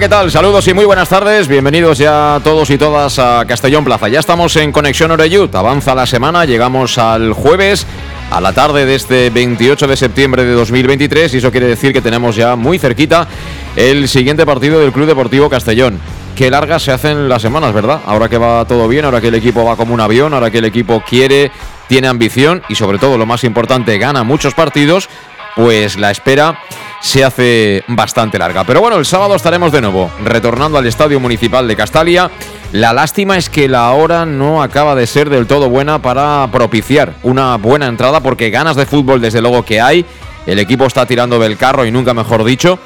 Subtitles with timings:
[0.00, 0.30] ¿Qué tal?
[0.30, 1.46] Saludos y muy buenas tardes.
[1.46, 4.08] Bienvenidos ya todos y todas a Castellón Plaza.
[4.08, 5.54] Ya estamos en Conexión Oreyut.
[5.54, 7.86] Avanza la semana, llegamos al jueves
[8.30, 12.00] a la tarde de este 28 de septiembre de 2023 y eso quiere decir que
[12.00, 13.28] tenemos ya muy cerquita
[13.76, 16.00] el siguiente partido del Club Deportivo Castellón.
[16.34, 18.00] Qué largas se hacen las semanas, ¿verdad?
[18.06, 20.58] Ahora que va todo bien, ahora que el equipo va como un avión, ahora que
[20.58, 21.52] el equipo quiere,
[21.88, 25.10] tiene ambición y sobre todo lo más importante, gana muchos partidos,
[25.60, 26.58] pues la espera
[27.02, 28.64] se hace bastante larga.
[28.64, 32.30] Pero bueno, el sábado estaremos de nuevo retornando al Estadio Municipal de Castalia.
[32.72, 37.12] La lástima es que la hora no acaba de ser del todo buena para propiciar
[37.24, 40.06] una buena entrada porque ganas de fútbol desde luego que hay.
[40.46, 42.78] El equipo está tirando del carro y nunca mejor dicho.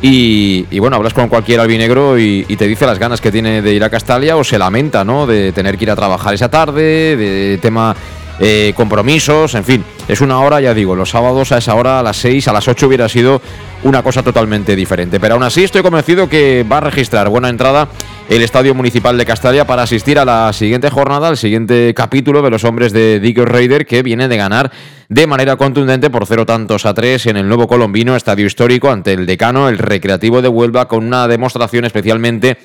[0.00, 3.74] Y, bueno, hablas con cualquier albinegro y, y, te dice las ganas que tiene de
[3.74, 5.26] ir a Castalia o se lamenta, ¿no?
[5.26, 7.94] De tener que ir a trabajar esa tarde, de tema
[8.40, 9.84] eh, compromisos, en fin.
[10.08, 12.66] Es una hora, ya digo, los sábados a esa hora, a las 6, a las
[12.66, 13.40] 8 hubiera sido
[13.82, 15.20] una cosa totalmente diferente.
[15.20, 17.88] Pero aún así estoy convencido que va a registrar buena entrada
[18.30, 22.50] el Estadio Municipal de Castalia para asistir a la siguiente jornada, al siguiente capítulo de
[22.50, 24.70] los hombres de Dick Raider que viene de ganar
[25.08, 29.12] de manera contundente por cero tantos a tres en el nuevo colombino estadio histórico ante
[29.12, 32.58] el decano, el Recreativo de Huelva, con una demostración especialmente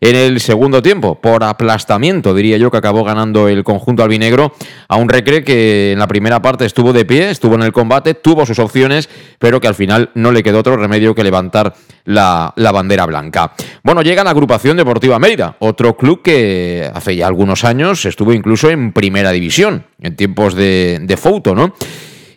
[0.00, 4.52] en el segundo tiempo, por aplastamiento, diría yo, que acabó ganando el conjunto albinegro
[4.88, 8.14] a un Recre que en la primera parte estuvo de pie, estuvo en el combate,
[8.14, 11.74] tuvo sus opciones, pero que al final no le quedó otro remedio que levantar
[12.04, 13.52] la, bandera blanca.
[13.82, 18.70] Bueno, llega la agrupación deportiva Mérida, otro club que hace ya algunos años estuvo incluso
[18.70, 21.74] en primera división, en tiempos de, de Fouto, ¿no?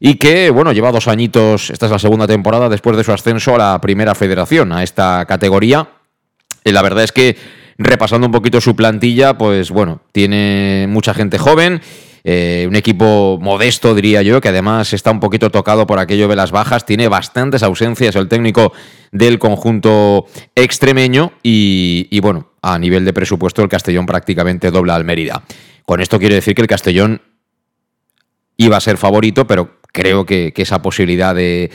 [0.05, 3.55] y que, bueno, lleva dos añitos, esta es la segunda temporada después de su ascenso
[3.55, 5.87] a la primera federación, a esta categoría,
[6.71, 7.35] la verdad es que
[7.77, 11.81] repasando un poquito su plantilla, pues bueno, tiene mucha gente joven.
[12.25, 16.37] Eh, un equipo modesto, diría yo, que además está un poquito tocado por aquello de
[16.37, 18.71] las bajas, tiene bastantes ausencias el técnico
[19.11, 20.25] del conjunto
[20.55, 25.43] extremeño y, bueno, a nivel de presupuesto el Castellón prácticamente dobla al Mérida.
[25.85, 27.21] Con esto quiere decir que el Castellón
[28.55, 31.71] iba a ser favorito, pero creo que, esa posibilidad de,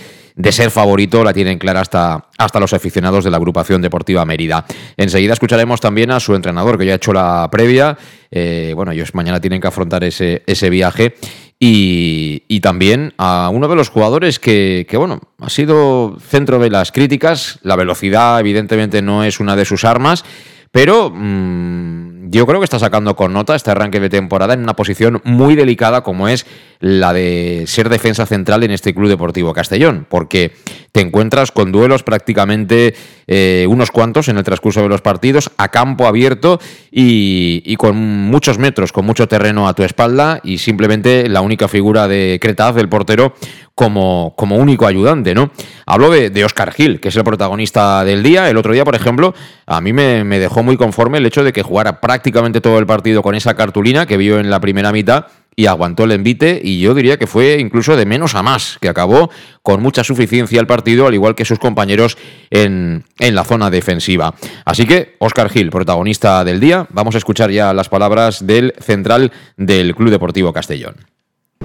[0.51, 4.65] ser favorito la tienen clara hasta, hasta los aficionados de la agrupación deportiva Mérida.
[4.97, 7.99] Enseguida escucharemos también a su entrenador, que ya ha hecho la previa.
[8.31, 11.15] Eh, bueno, ellos mañana tienen que afrontar ese, ese viaje.
[11.61, 17.59] Y, también a uno de los jugadores que, bueno, ha sido centro de las críticas.
[17.63, 20.25] La velocidad, evidentemente, no es una de sus armas,
[20.71, 24.75] pero mm, yo creo que está sacando con nota este arranque de temporada en una
[24.75, 26.47] posición muy delicada como es
[26.81, 30.53] la de ser defensa central en este Club Deportivo Castellón, porque
[30.93, 32.95] te encuentras con duelos prácticamente
[33.27, 38.59] eh, unos cuantos en el transcurso de los partidos, a campo abierto y, con muchos
[38.59, 42.89] metros, con mucho terreno a tu espalda y simplemente la única figura de Cretaz, del
[42.89, 43.35] portero,
[43.75, 45.51] como, como único ayudante, ¿no?
[45.87, 48.51] Hablo de, de, Oscar Gil, que es el protagonista del día.
[48.51, 49.35] El otro día, por ejemplo,
[49.67, 52.18] a mí me, me dejó muy conforme el hecho de que jugara prácticamente
[52.61, 56.13] todo el partido con esa cartulina que vio en la primera mitad y aguantó el
[56.13, 59.29] envite y yo diría que fue incluso de menos a más, que acabó
[59.63, 62.17] con mucha suficiencia el partido, al igual que sus compañeros
[62.51, 64.35] en, en la zona defensiva.
[64.65, 69.33] Así que Óscar Gil, protagonista del día, vamos a escuchar ya las palabras del central
[69.57, 70.95] del Club Deportivo Castellón.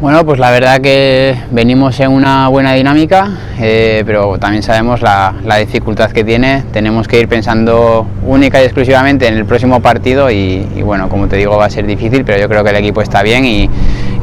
[0.04, 5.34] Bueno, pues la verdad que venimos en una buena dinámica, eh, pero también sabemos la,
[5.58, 6.66] dificultad que tiene.
[6.74, 11.38] Tenemos que ir pensando única y exclusivamente en el próximo partido y, bueno, como te
[11.38, 13.70] digo, va a ser difícil, pero yo creo que el equipo está bien y,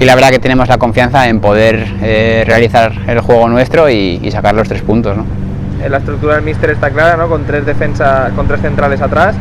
[0.01, 4.55] la verdad que tenemos la confianza en poder eh, realizar el juego nuestro y, sacar
[4.55, 5.17] los tres puntos.
[5.89, 7.27] La estructura del míster está clara, ¿no?
[7.27, 9.35] con tres defensas, con tres centrales atrás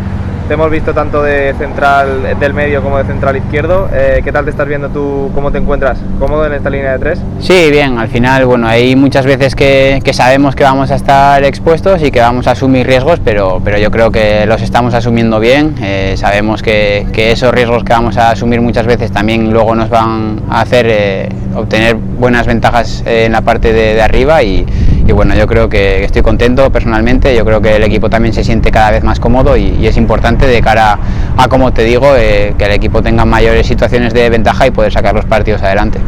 [0.49, 3.87] te hemos visto tanto de central del medio como de central izquierdo.
[3.93, 5.29] Eh, ¿Qué tal te estás viendo tú?
[5.35, 5.99] ¿Cómo te encuentras?
[6.17, 7.19] ¿Cómodo en esta línea de tres?
[7.39, 7.99] Sí, bien.
[7.99, 12.19] Al final, bueno, hay muchas veces que, sabemos que vamos a estar expuestos y que
[12.19, 15.75] vamos a asumir riesgos, pero, pero yo creo que los estamos asumiendo bien.
[15.83, 20.41] Eh, sabemos que, esos riesgos que vamos a asumir muchas veces también luego nos van
[20.49, 24.65] a hacer eh, obtener buenas ventajas en la parte de, arriba y,
[25.13, 28.71] bueno, yo creo que estoy contento personalmente, yo creo que el equipo también se siente
[28.71, 30.97] cada vez más cómodo y, es importante de cara
[31.37, 34.91] a, como te digo, eh, que el equipo tenga mayores situaciones de ventaja y poder
[34.91, 35.99] sacar los partidos adelante.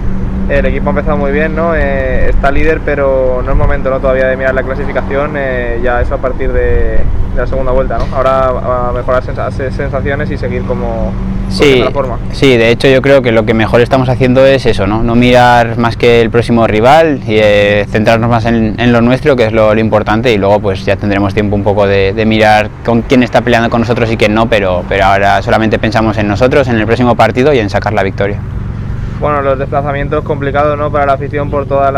[0.52, 1.74] El equipo ha empezado muy bien, ¿no?
[1.74, 4.02] Eh, está líder, pero no es momento ¿no?
[4.02, 7.00] todavía de mirar la clasificación, eh, ya eso a partir de,
[7.38, 8.14] la segunda vuelta, ¿no?
[8.14, 11.14] Ahora a mejorar sensaciones y seguir como
[11.48, 12.20] sí, la forma.
[12.34, 15.04] Sí, de hecho yo creo que lo que mejor estamos haciendo es eso, ¿no?
[15.04, 19.46] No mirar más que el próximo rival y eh, centrarnos más en, lo nuestro, que
[19.46, 23.04] es lo, importante, y luego pues ya tendremos tiempo un poco de, de, mirar con
[23.04, 26.68] quién está peleando con nosotros y quién no, pero, pero ahora solamente pensamos en nosotros,
[26.68, 28.42] en el próximo partido y en sacar la victoria
[29.22, 30.92] bueno, los desplazamientos complicados ¿no?
[30.92, 31.94] para la afición por todos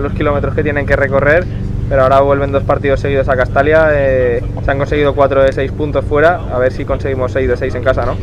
[0.00, 1.44] los kilómetros que tienen que recorrer,
[1.88, 5.72] pero ahora vuelven dos partidos seguidos a Castalia, eh, se han conseguido cuatro de seis
[5.72, 8.16] puntos fuera, a ver si conseguimos seis de seis en casa, ¿no?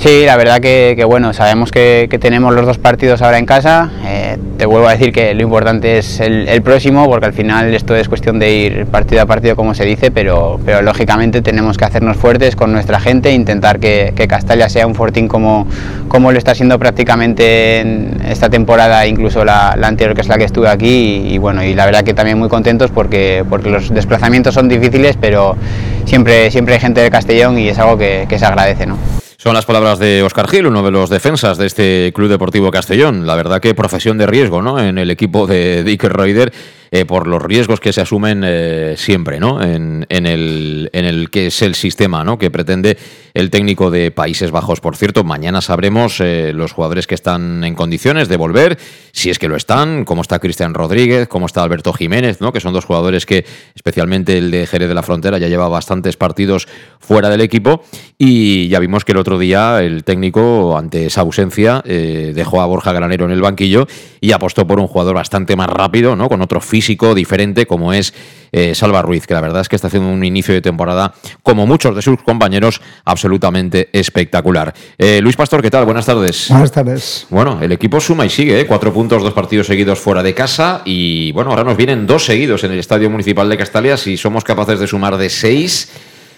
[0.00, 3.90] Sí, la verdad que, bueno, sabemos que, tenemos los dos partidos ahora en casa.
[4.06, 7.94] Eh, te vuelvo a decir que lo importante es el, próximo, porque al final esto
[7.94, 11.84] es cuestión de ir partido a partido, como se dice, pero, pero lógicamente tenemos que
[11.84, 15.66] hacernos fuertes con nuestra gente intentar que, que Castalla sea un fortín como,
[16.08, 20.44] como lo está siendo prácticamente en esta temporada, incluso la, anterior que es la que
[20.44, 21.26] estuve aquí.
[21.26, 25.18] Y, bueno, y la verdad que también muy contentos porque, porque los desplazamientos son difíciles,
[25.20, 25.58] pero
[26.06, 28.86] siempre, siempre hay gente de Castellón y es algo que se agradece.
[28.86, 28.96] ¿no?
[29.42, 33.26] Son las palabras de Oscar Gil, uno de los defensas de este Club Deportivo Castellón.
[33.26, 34.78] La verdad que profesión de riesgo, ¿no?
[34.78, 36.52] En el equipo de Dick Reuter
[36.92, 39.62] eh, por los riesgos que se asumen eh, siempre, ¿no?
[39.62, 42.36] En, el, en el que es el sistema, ¿no?
[42.36, 42.98] Que pretende
[43.32, 44.80] el técnico de Países Bajos.
[44.80, 48.76] Por cierto, mañana sabremos eh, los jugadores que están en condiciones de volver,
[49.12, 52.52] si es que lo están, cómo está Cristian Rodríguez, cómo está Alberto Jiménez, ¿no?
[52.52, 53.46] Que son dos jugadores que,
[53.76, 56.66] especialmente el de Jerez de la Frontera, ya lleva bastantes partidos
[56.98, 57.84] fuera del equipo.
[58.18, 62.92] Y ya vimos que el otro día el técnico, ante esa ausencia, dejó a Borja
[62.92, 63.86] Granero en el banquillo
[64.20, 66.28] y apostó por un jugador bastante más rápido, ¿no?
[66.28, 68.12] Con otro físico diferente como es
[68.52, 71.66] eh, Salva Ruiz, que la verdad es que está haciendo un inicio de temporada, como
[71.66, 74.74] muchos de sus compañeros, absolutamente espectacular.
[74.98, 75.84] Eh, Luis Pastor, ¿qué tal?
[75.84, 76.46] Buenas tardes.
[76.48, 77.26] Buenas tardes.
[77.30, 78.66] Bueno, el equipo suma y sigue, ¿eh?
[78.66, 82.64] cuatro puntos, dos partidos seguidos fuera de casa y bueno, ahora nos vienen dos seguidos
[82.64, 85.90] en el Estadio Municipal de Castalia, si somos capaces de sumar de seis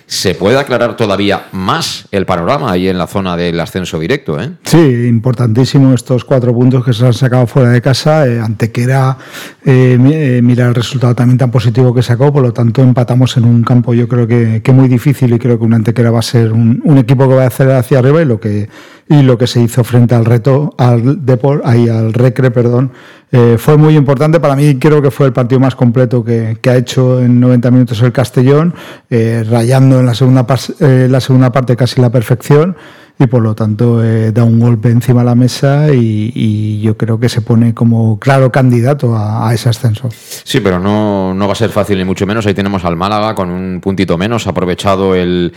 [0.07, 4.41] ¿Se puede aclarar todavía más el panorama ahí en la zona del ascenso directo?
[4.41, 4.51] ¿eh?
[4.65, 8.27] Sí, importantísimo estos cuatro puntos que se han sacado fuera de casa.
[8.27, 9.17] Eh, ante que era,
[9.65, 13.45] eh, eh, mira el resultado también tan positivo que sacó, por lo tanto empatamos en
[13.45, 16.53] un campo yo creo que, muy difícil y creo que un Antequera va a ser
[16.53, 18.69] un, un, equipo que va a hacer hacia arriba y lo que
[19.13, 22.93] y lo que se hizo frente al reto, al Depor, ahí al Recre, perdón,
[23.31, 24.41] eh, fue muy importante.
[24.41, 28.01] Para mí creo que fue el partido más completo que, ha hecho en 90 minutos
[28.01, 28.75] el Castellón,
[29.11, 30.47] eh, rayando en la segunda,
[30.81, 32.75] eh, la segunda parte casi la perfección
[33.19, 34.01] y por lo tanto
[34.33, 38.51] da un golpe encima de la mesa y, yo creo que se pone como claro
[38.51, 40.09] candidato a, a, ese ascenso.
[40.11, 42.47] Sí, pero no, no va a ser fácil ni mucho menos.
[42.47, 45.53] Ahí tenemos al Málaga con un puntito menos, aprovechado el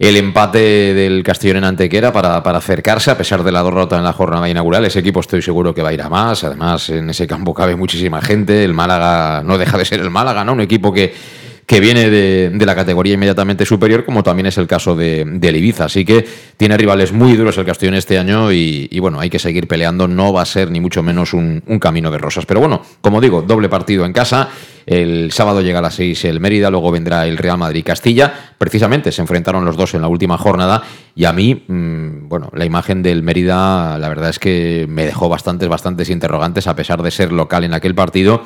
[0.00, 4.14] el empate del Castellón en Antequera para, acercarse, a pesar de la derrota en la
[4.14, 4.82] jornada inaugural.
[4.86, 6.42] Ese equipo estoy seguro que va a ir a más.
[6.42, 8.64] Además, en ese campo cabe muchísima gente.
[8.64, 10.54] El Málaga no deja de ser el Málaga, ¿no?
[10.54, 11.12] Un equipo que,
[11.66, 15.84] que viene de, la categoría inmediatamente superior, como también es el caso de, de Ibiza.
[15.84, 16.26] Así que
[16.56, 20.08] tiene rivales muy duros el Castellón este año y, bueno, hay que seguir peleando.
[20.08, 22.46] No va a ser ni mucho menos un, un camino de rosas.
[22.46, 24.48] Pero bueno, como digo, doble partido en casa.
[24.86, 28.32] El sábado llega a las 6 el Mérida, luego vendrá el Real Madrid-Castilla.
[28.58, 30.82] Precisamente se enfrentaron los dos en la última jornada
[31.14, 35.28] y a mí, mm, bueno, la imagen del Mérida, la verdad es que me dejó
[35.28, 38.42] bastantes, bastantes interrogantes a pesar de ser local en aquel partido.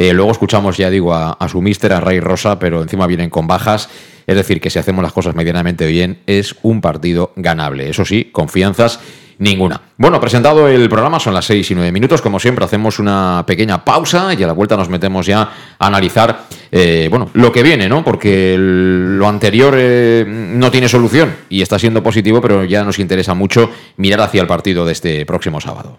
[0.00, 3.48] Eh, luego escuchamos, ya digo, a, su mister, a Ray Rosa, pero encima vienen con
[3.48, 3.90] bajas.
[4.28, 7.90] Es decir, que si hacemos las cosas medianamente bien, es un partido ganable.
[7.90, 9.00] Eso sí, confianzas
[9.38, 9.80] ninguna.
[9.96, 12.22] Bueno, presentado el programa, son las 6 y 9 minutos.
[12.22, 16.44] Como siempre, hacemos una pequeña pausa y a la vuelta nos metemos ya a analizar
[16.70, 18.04] eh, bueno, lo que viene, ¿no?
[18.04, 23.34] Porque lo anterior eh, no tiene solución y está siendo positivo, pero ya nos interesa
[23.34, 25.98] mucho mirar hacia el partido de este próximo sábado.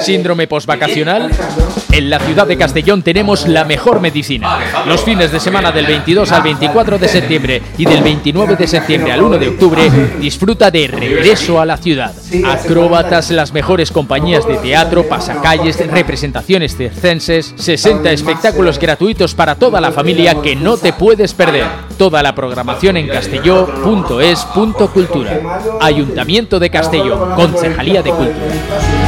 [0.00, 1.30] Síndrome postvacacional.
[1.92, 4.58] En la ciudad de Castellón tenemos la mejor medicina.
[4.86, 9.12] Los fines de semana del 22 al 24 de septiembre y del 29 de septiembre
[9.12, 9.90] al 1 de octubre,
[10.20, 12.14] disfruta de regreso a la ciudad.
[12.46, 19.90] Acróbatas, las mejores compañías de teatro, pasacalles, representaciones circenses, 60 espectáculos gratuitos para toda la
[19.90, 21.64] familia que no te puedes perder.
[21.96, 25.40] Toda la programación en castelló.es.cultura.
[25.80, 29.07] Ayuntamiento de Castelló, Concejalía de Cultura.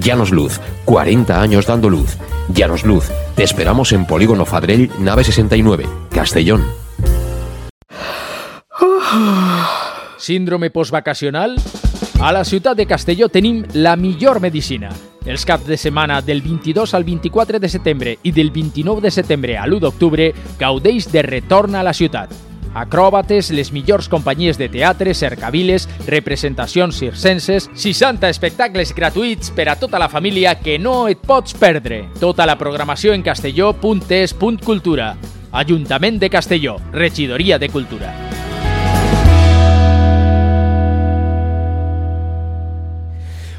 [0.00, 2.16] Llanos Luz, 40 años dando luz.
[2.52, 6.64] Llanos Luz, te esperamos en Polígono Fadrell, nave 69, Castellón.
[10.18, 11.56] Síndrome postvacacional?
[12.20, 14.90] A la ciutat de Castelló tenim la millor medicina.
[15.24, 19.56] Els caps de setmana del 22 al 24 de setembre i del 29 de setembre
[19.58, 22.45] a l'1 d'octubre gaudeix de retorn a la ciutat.
[22.76, 29.98] Acròbates, les millors companyies de teatre, cercaviles, representacions circenses, 60 espectacles gratuïts per a tota
[30.02, 32.04] la família que no et pots perdre.
[32.20, 35.16] Tota la programació en castelló.es.cultura.
[35.56, 38.25] Ajuntament de Castelló, Regidoria de Cultura.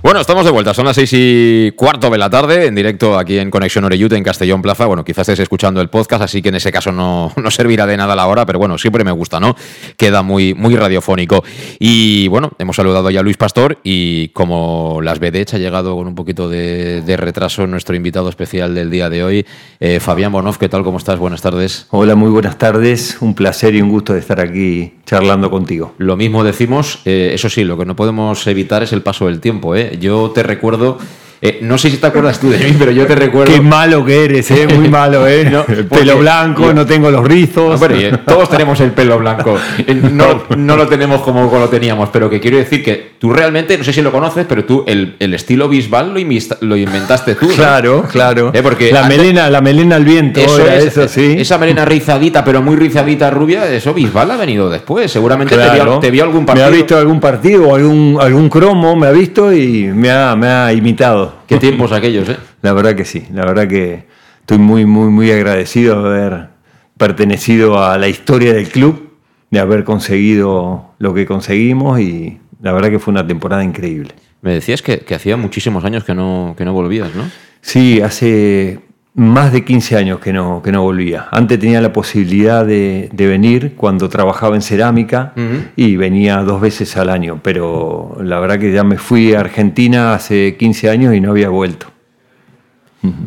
[0.07, 3.39] Bueno, estamos de vuelta, son las seis y cuarto de la tarde, en directo aquí
[3.39, 4.85] en Conexión Oreyute, en Castellón Plaza.
[4.85, 7.97] Bueno, quizás estés escuchando el podcast, así que en ese caso no, no, servirá de
[7.97, 9.57] nada la hora, pero bueno, siempre me gusta, ¿no?
[9.97, 11.43] Queda muy, muy radiofónico.
[11.77, 16.07] Y bueno, hemos saludado ya a Luis Pastor y como las BDH ha llegado con
[16.07, 19.45] un poquito de, de retraso nuestro invitado especial del día de hoy,
[19.81, 20.85] eh, Fabián Bonoff, ¿qué tal?
[20.85, 21.19] ¿Cómo estás?
[21.19, 21.87] Buenas tardes.
[21.89, 23.17] Hola, muy buenas tardes.
[23.19, 25.95] Un placer y un gusto de estar aquí charlando contigo.
[25.97, 29.41] Lo mismo decimos, eh, eso sí, lo que no podemos evitar es el paso del
[29.41, 29.96] tiempo, ¿eh?
[29.99, 30.99] Yo te recuerdo
[31.39, 33.53] eh, no sé si te acuerdas tú de mí, pero yo te recuerdo.
[33.53, 34.67] Qué malo que eres, ¿eh?
[34.67, 35.45] Muy malo, ¿eh?
[35.45, 36.73] No, pelo blanco, yo...
[36.73, 37.79] no tengo los rizos.
[37.79, 39.57] No, pero, eh, todos tenemos el pelo blanco.
[39.77, 43.77] Eh, no, no, lo tenemos como lo teníamos, pero que quiero decir que tú realmente,
[43.77, 46.19] no sé si lo conoces, pero tú el, el estilo bisbal lo,
[46.61, 47.47] lo, inventaste tú.
[47.49, 48.51] Claro, claro.
[48.53, 50.39] Eh, porque la antes, melena, la melena al viento.
[50.39, 51.35] Eso, era es, eso sí.
[51.37, 55.11] Esa melena rizadita, pero muy rizadita rubia, eso bisbal ha venido después.
[55.11, 55.69] Seguramente claro.
[55.69, 56.67] te, vio, te, vio, algún partido.
[56.67, 60.47] Me ha visto algún partido, algún, algún cromo, me ha visto y me ha, me
[60.47, 61.26] ha imitado.
[61.47, 62.37] Qué tiempos aquellos, ¿eh?
[62.61, 64.05] La verdad que sí, la verdad que
[64.41, 66.49] estoy muy, muy, muy agradecido de haber
[66.97, 69.13] pertenecido a la historia del club,
[69.51, 74.13] de haber conseguido lo que conseguimos y la verdad que fue una temporada increíble.
[74.41, 77.23] Me decías que, que hacía muchísimos años que no, que no volvías, ¿no?
[77.61, 78.79] Sí, hace
[79.17, 81.27] más de 15 años que no, que no volvía.
[81.31, 85.61] Antes tenía la posibilidad de, de venir cuando trabajaba en cerámica uh -huh.
[85.75, 90.13] y venía dos veces al año, pero la verdad que ya me fui a Argentina
[90.13, 91.87] hace 15 años y no había vuelto.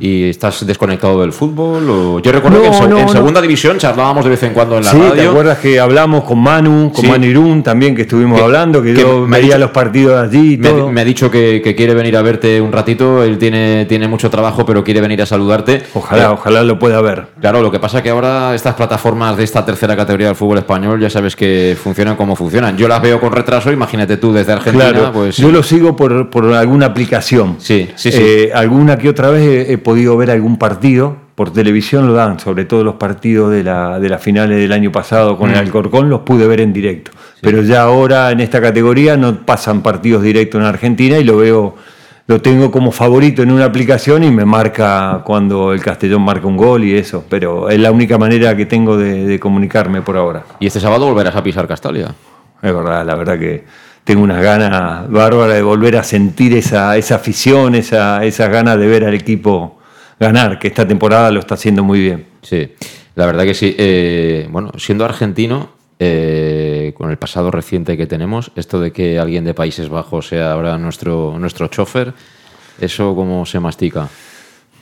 [0.00, 1.88] ¿Y estás desconectado del fútbol?
[1.90, 2.20] O...
[2.20, 3.42] Yo recuerdo no, que en, en no, segunda no.
[3.42, 5.14] división charlábamos de vez en cuando en la sí, radio.
[5.14, 7.10] ¿te acuerdas que hablamos con Manu, con sí.
[7.10, 10.54] Manu Irún también, que estuvimos que, hablando, que, que yo veía dicho, los partidos allí
[10.54, 10.90] y me, todo.
[10.90, 14.30] Me ha dicho que, que, quiere venir a verte un ratito, él tiene, tiene mucho
[14.30, 15.82] trabajo, pero quiere venir a saludarte.
[15.94, 17.26] Ojalá, eh, ojalá lo pueda ver.
[17.40, 20.58] Claro, lo que pasa es que ahora estas plataformas de esta tercera categoría del fútbol
[20.58, 22.76] español, ya sabes que funcionan como funcionan.
[22.76, 24.90] Yo las veo con retraso, imagínate tú desde Argentina.
[24.90, 27.56] Claro, pues, yo lo sigo por, por alguna aplicación.
[27.58, 28.18] Sí, sí, sí.
[28.20, 32.64] Eh, alguna que otra vez he, podido ver algún partido, por televisión lo dan, sobre
[32.64, 35.52] todo los partidos de, la, de las finales del año pasado con mm.
[35.52, 37.12] el Alcorcón, los pude ver en directo.
[37.12, 37.40] Sí.
[37.42, 41.76] Pero ya ahora en esta categoría no pasan partidos directos en Argentina y lo veo,
[42.26, 46.56] lo tengo como favorito en una aplicación y me marca cuando el Castellón marca un
[46.56, 47.24] gol y eso.
[47.28, 50.44] Pero es la única manera que tengo de, de comunicarme por ahora.
[50.60, 52.14] ¿Y este sábado volverás a pisar Castalia?
[52.62, 53.64] Es verdad, la verdad que
[54.10, 58.88] tengo unas ganas bárbaras de volver a sentir esa, esa afición, esa, esas ganas de
[58.88, 59.78] ver al equipo
[60.18, 62.26] ganar, que esta temporada lo está haciendo muy bien.
[62.42, 62.72] Sí,
[63.14, 63.72] la verdad que sí.
[63.78, 65.70] Eh, bueno, siendo argentino,
[66.00, 70.54] eh, con el pasado reciente que tenemos, esto de que alguien de Países Bajos sea
[70.54, 72.12] ahora nuestro, nuestro chofer,
[72.80, 74.08] ¿eso cómo se mastica?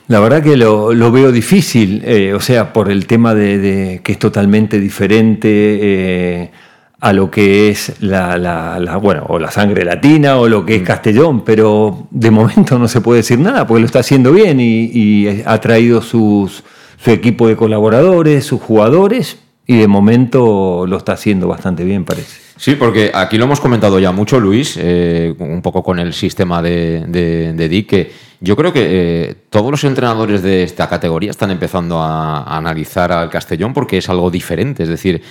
[0.07, 4.01] La verdad que lo, lo veo difícil, eh, o sea, por el tema de, de,
[4.03, 6.49] que es totalmente diferente
[7.01, 10.75] a lo que es la, la, la, bueno, o la sangre latina o lo que
[10.75, 14.59] es Castellón, pero de momento no se puede decir nada porque lo está haciendo bien
[14.59, 16.63] y, y ha traído sus,
[17.01, 22.49] su equipo de colaboradores, sus jugadores y de momento lo está haciendo bastante bien, parece.
[22.57, 26.61] Sí, porque aquí lo hemos comentado ya mucho, Luis, eh, un poco con el sistema
[26.61, 31.29] de, de, de DIC, que yo creo que eh, todos los entrenadores de esta categoría
[31.31, 35.21] están empezando a, a, analizar al Castellón porque es algo diferente, es decir,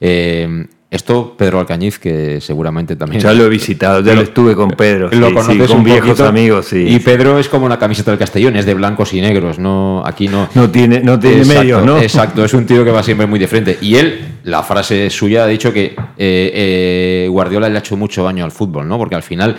[0.00, 3.20] eh, esto Pedro Alcañiz, que seguramente también...
[3.20, 5.08] Ya lo he visitado, ya lo, lo estuve con Pedro.
[5.10, 6.86] Lo sí, conoces sí, con viejos poquito, amigos, sí.
[6.88, 10.28] Y Pedro es como la camiseta del Castellón, es de blancos y negros, no aquí
[10.28, 10.48] no...
[10.54, 12.00] No tiene, no tiene exacto, medios, ¿no?
[12.00, 13.78] Exacto, es un tío que va siempre muy de frente.
[13.80, 18.22] Y él, la frase suya ha dicho que eh, eh, Guardiola le ha hecho mucho
[18.22, 18.96] daño al fútbol, ¿no?
[18.96, 19.56] Porque al final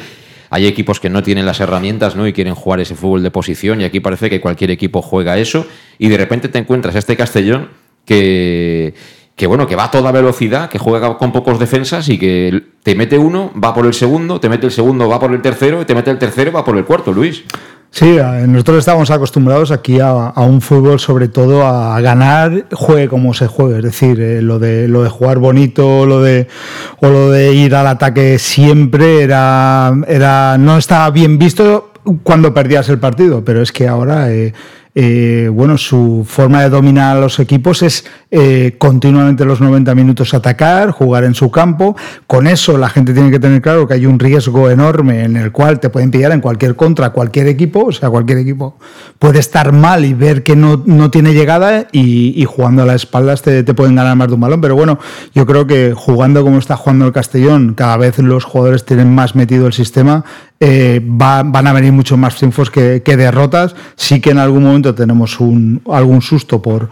[0.50, 2.26] hay equipos que no tienen las herramientas ¿no?
[2.26, 5.68] y quieren jugar ese fútbol de posición y aquí parece que cualquier equipo juega eso
[6.00, 7.68] y de repente te encuentras a este Castellón
[8.06, 8.94] que
[9.38, 12.96] que bueno, que va a toda velocidad, que juega con pocos defensas y que te
[12.96, 15.86] mete uno, va por el segundo, te mete el segundo, va por el tercero, y
[15.86, 17.44] te mete el tercero, va por el cuarto, Luis.
[17.92, 23.36] Sí, nosotros estamos acostumbrados aquí a, a, un fútbol sobre todo a ganar, juegue como
[23.36, 26.48] se juegue, es decir, eh, lo de lo de jugar bonito, lo de
[27.00, 31.92] o lo de ir al ataque siempre era era no estaba bien visto
[32.24, 34.54] cuando perdías el partido, pero es que ahora eh,
[35.00, 40.34] eh, bueno, su forma de dominar a los equipos es eh, continuamente los 90 minutos
[40.34, 41.96] atacar, jugar en su campo.
[42.26, 45.52] Con eso la gente tiene que tener claro que hay un riesgo enorme en el
[45.52, 48.80] cual te pueden pillar en cualquier contra cualquier equipo, o sea, cualquier equipo
[49.20, 53.44] puede estar mal y ver que no, no tiene llegada y, jugando a las espaldas
[53.44, 54.62] te, te, pueden ganar más de un balón.
[54.62, 54.98] Pero bueno,
[55.36, 59.36] yo creo que jugando como está jugando el Castellón, cada vez los jugadores tienen más
[59.36, 60.26] metido el sistema,
[60.60, 63.76] eh, van a venir muchos más triunfos que, derrotas.
[63.96, 66.90] Sí que en algún momento tenemos algún susto por,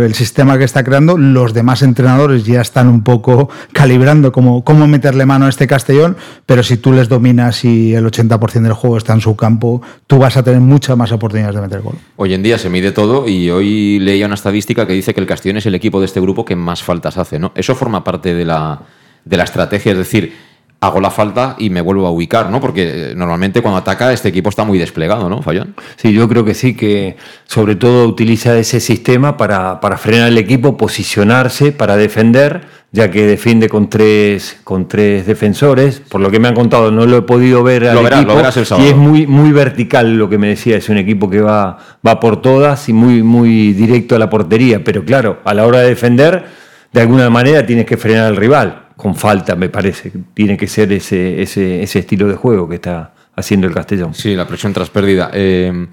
[0.00, 1.18] el sistema que está creando.
[1.18, 6.62] Los demás entrenadores ya están un poco calibrando cómo, meterle mano a este Castellón, pero
[6.62, 10.36] si tú les dominas y el 80% del juego está en su campo, tú vas
[10.38, 11.96] a tener muchas más oportunidades de meter gol.
[12.16, 15.26] Hoy en día se mide todo y hoy leía una estadística que dice que el
[15.26, 17.38] Castellón es el equipo de este grupo que más faltas hace.
[17.56, 18.80] Eso forma parte de la
[19.26, 20.32] estrategia, es decir,
[20.80, 22.60] hago la falta y me vuelvo a ubicar, ¿no?
[22.60, 25.74] Porque eh, normalmente cuando ataca este equipo está muy desplegado, ¿no, Fallón?
[25.96, 30.38] Sí, yo creo que sí, que sobre todo utiliza ese sistema para, para frenar el
[30.38, 32.62] equipo, posicionarse, para defender,
[32.92, 36.00] ya que defiende con tres, con tres defensores.
[36.00, 38.34] Por lo que me han contado, no lo he podido ver al equipo.
[38.78, 42.20] y es muy, muy vertical lo que me decía, es un equipo que va, va
[42.20, 44.84] por todas y muy, muy directo a la portería.
[44.84, 46.44] Pero claro, a la hora de defender,
[46.92, 50.12] de alguna manera tienes que frenar al rival con falta, me parece.
[50.34, 54.14] Tiene que ser ese, ese, ese, estilo de juego que está haciendo el Castellón.
[54.14, 55.30] Sí, la presión tras pérdida.
[55.32, 55.88] Eh,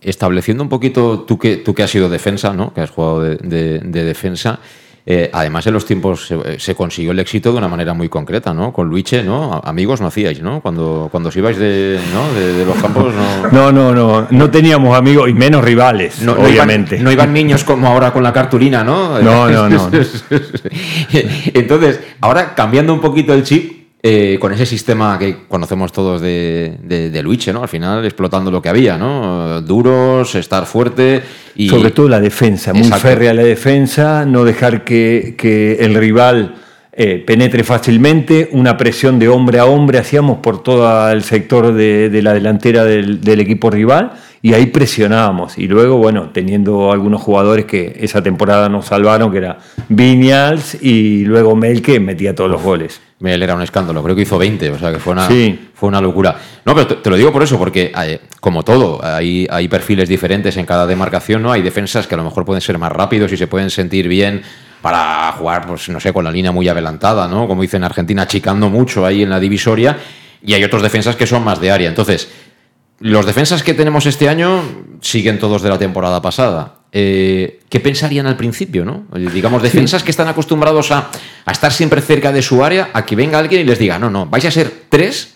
[0.00, 2.74] estableciendo un poquito, tú que, tú que has sido defensa, ¿no?
[2.74, 3.36] que has jugado de,
[3.78, 4.60] de defensa,
[5.06, 8.72] eh, además, en los tiempos se, consiguió el éxito de una manera muy concreta, ¿no?
[8.72, 9.60] Con Luiche, ¿no?
[9.62, 10.62] Amigos no hacíais, ¿no?
[10.62, 12.00] Cuando, cuando os ibais de,
[12.66, 13.50] los campos, no...
[13.50, 14.26] No, no, no.
[14.30, 16.98] No teníamos amigos y menos rivales, obviamente.
[16.98, 19.20] no iban niños como ahora con la cartulina, ¿no?
[19.20, 19.90] No, no, no.
[21.12, 26.76] Entonces, ahora cambiando un poquito el chip, eh, con ese sistema que conocemos todos de,
[26.82, 27.62] de, Luiche, ¿no?
[27.62, 29.62] Al final explotando lo que había, ¿no?
[29.62, 31.22] Duros, estar fuerte
[31.56, 31.70] y...
[31.70, 36.56] Sobre todo la defensa, muy férrea la defensa, no dejar que, el rival
[36.92, 42.20] eh, penetre fácilmente, una presión de hombre a hombre hacíamos por todo el sector de,
[42.20, 44.12] la delantera del, del equipo rival
[44.44, 45.56] y ahí presionábamos.
[45.56, 49.56] Y luego, bueno, teniendo algunos jugadores que esa temporada nos salvaron, que era
[49.88, 53.00] Viñals y luego Mel, que metía todos los goles.
[53.20, 55.26] Mel era un escándalo, creo que hizo 20, o sea que fue una,
[55.72, 56.36] fue una locura.
[56.66, 60.58] No, pero te, lo digo por eso, porque eh, como todo, hay, hay perfiles diferentes
[60.58, 61.50] en cada demarcación, ¿no?
[61.50, 64.42] Hay defensas que a lo mejor pueden ser más rápidos y se pueden sentir bien
[64.82, 67.48] para jugar, pues no sé, con la línea muy adelantada, ¿no?
[67.48, 69.96] Como dicen en Argentina, achicando mucho ahí en la divisoria.
[70.46, 71.88] Y hay otros defensas que son más de área.
[71.88, 72.28] Entonces,
[73.04, 74.62] los defensas que tenemos este año
[75.02, 76.76] siguen todos de la temporada pasada.
[76.90, 78.82] Eh, ¿Qué pensarían al principio?
[78.86, 79.04] ¿no?
[79.30, 81.10] Digamos, defensas que están acostumbrados a,
[81.52, 84.24] estar siempre cerca de su área, a que venga alguien y les diga, no, no,
[84.24, 85.34] vais a ser tres,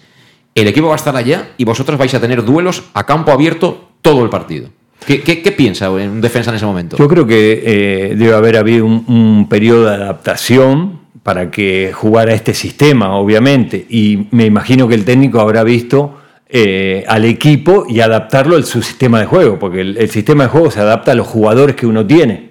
[0.55, 3.91] el equipo va a estar allá y vosotros vais a tener duelos a campo abierto
[4.01, 4.71] todo el partido.
[5.07, 6.97] ¿Qué, piensa un defensa en ese momento?
[6.97, 12.33] Yo creo que eh, debe haber habido un, un periodo de adaptación para que jugara
[12.33, 16.17] este sistema, obviamente, y me imagino que el técnico habrá visto
[16.51, 20.71] eh, al equipo y adaptarlo a su sistema de juego, porque el, sistema de juego
[20.71, 22.51] se adapta a los jugadores que uno tiene.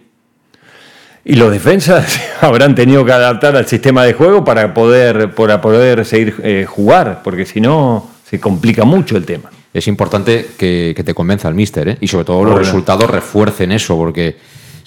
[1.25, 6.05] Y los defensas habrán tenido que adaptar al sistema de juego para poder, para poder
[6.05, 9.49] seguir eh, jugar, porque si no se complica mucho el tema.
[9.73, 11.97] Es importante que, te convenza el míster, ¿eh?
[11.99, 14.37] y sobre todo los resultados refuercen eso, porque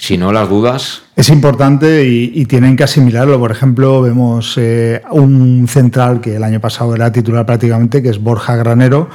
[0.01, 1.03] si no, las dudas.
[1.15, 3.39] Es importante y, tienen que asimilarlo.
[3.39, 8.19] Por ejemplo, vemos eh, un central que el año pasado era titular prácticamente, que es
[8.19, 9.11] Borja Granero,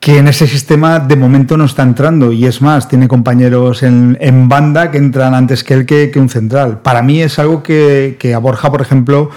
[0.00, 2.32] que en ese sistema de momento no está entrando.
[2.32, 6.80] Y es más, tiene compañeros en, banda que entran antes que él que, un central.
[6.80, 9.28] Para mí es algo que, que a Borja, por ejemplo,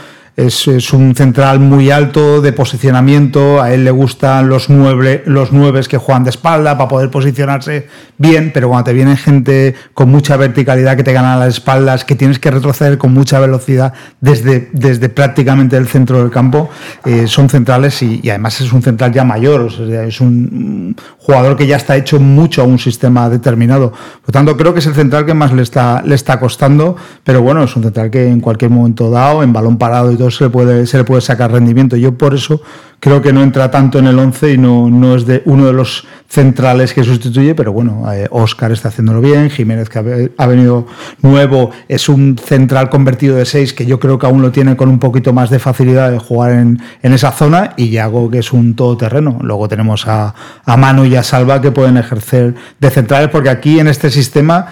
[0.46, 5.90] es, un central muy alto de posicionamiento, a él le gustan los nueve, los nueves
[5.90, 10.38] que juegan de espalda para poder posicionarse bien, pero cuando te viene gente con mucha
[10.38, 15.10] verticalidad que te gana las espaldas, que tienes que retroceder con mucha velocidad desde, desde
[15.10, 16.70] prácticamente el centro del campo,
[17.06, 19.70] eh, son centrales y, además es un central ya mayor,
[20.08, 20.96] es un
[21.30, 23.94] jugador que ya está hecho mucho a un sistema determinado.
[24.26, 27.44] Por tanto, creo que es el central que más le está, le está costando, pero
[27.44, 30.46] bueno, es un central que en cualquier momento dado, en balón parado y todo, se
[30.46, 31.96] le puede, se le puede sacar rendimiento.
[31.98, 32.62] Yo por eso
[33.00, 35.74] creo que no entra tanto en el 11 y no, no es de uno de
[35.74, 40.86] los centrales que sustituye, pero bueno, Oscar eh, está haciéndolo bien, Jiménez que ha, venido
[41.22, 44.90] nuevo, es un central convertido de 6 que yo creo que aún lo tiene con
[44.90, 48.54] un poquito más de facilidad de jugar en, en esa zona y Yago que es
[48.54, 49.40] un todoterreno.
[49.42, 50.36] Luego tenemos a,
[50.66, 54.68] a Manu y a Salva que pueden ejercer de centrales porque aquí en este sistema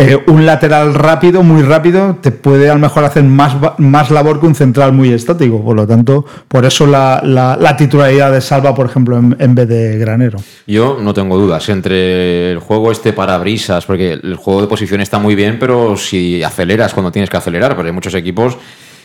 [0.00, 4.40] eh, un lateral rápido, muy rápido, te puede a lo mejor hacer más, más labor
[4.40, 5.62] que un central muy estático.
[5.62, 9.98] Por lo tanto, por eso la, la, titularidad de Salva, por ejemplo, en, vez de
[9.98, 10.38] Granero.
[10.66, 11.68] Yo no tengo dudas.
[11.68, 15.98] Entre el juego este para brisas, porque el juego de posición está muy bien, pero
[15.98, 18.56] si aceleras cuando tienes que acelerar, porque hay muchos equipos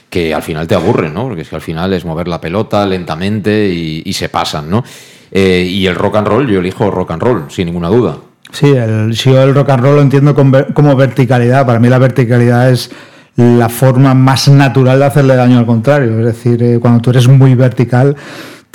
[0.10, 1.24] que al final te aburren, ¿no?
[1.24, 4.82] Porque es que al final es mover la pelota lentamente y, se pasan, ¿no?
[5.30, 8.18] Eh, y el rock and roll, yo elijo rock and roll, sin ninguna duda.
[8.56, 11.66] Sí, el, yo el rock and roll lo entiendo como verticalidad.
[11.66, 12.90] Para mí la verticalidad es
[13.36, 16.18] la forma más natural de hacerle daño al contrario.
[16.20, 18.16] Es decir, eh, cuando tú eres muy vertical,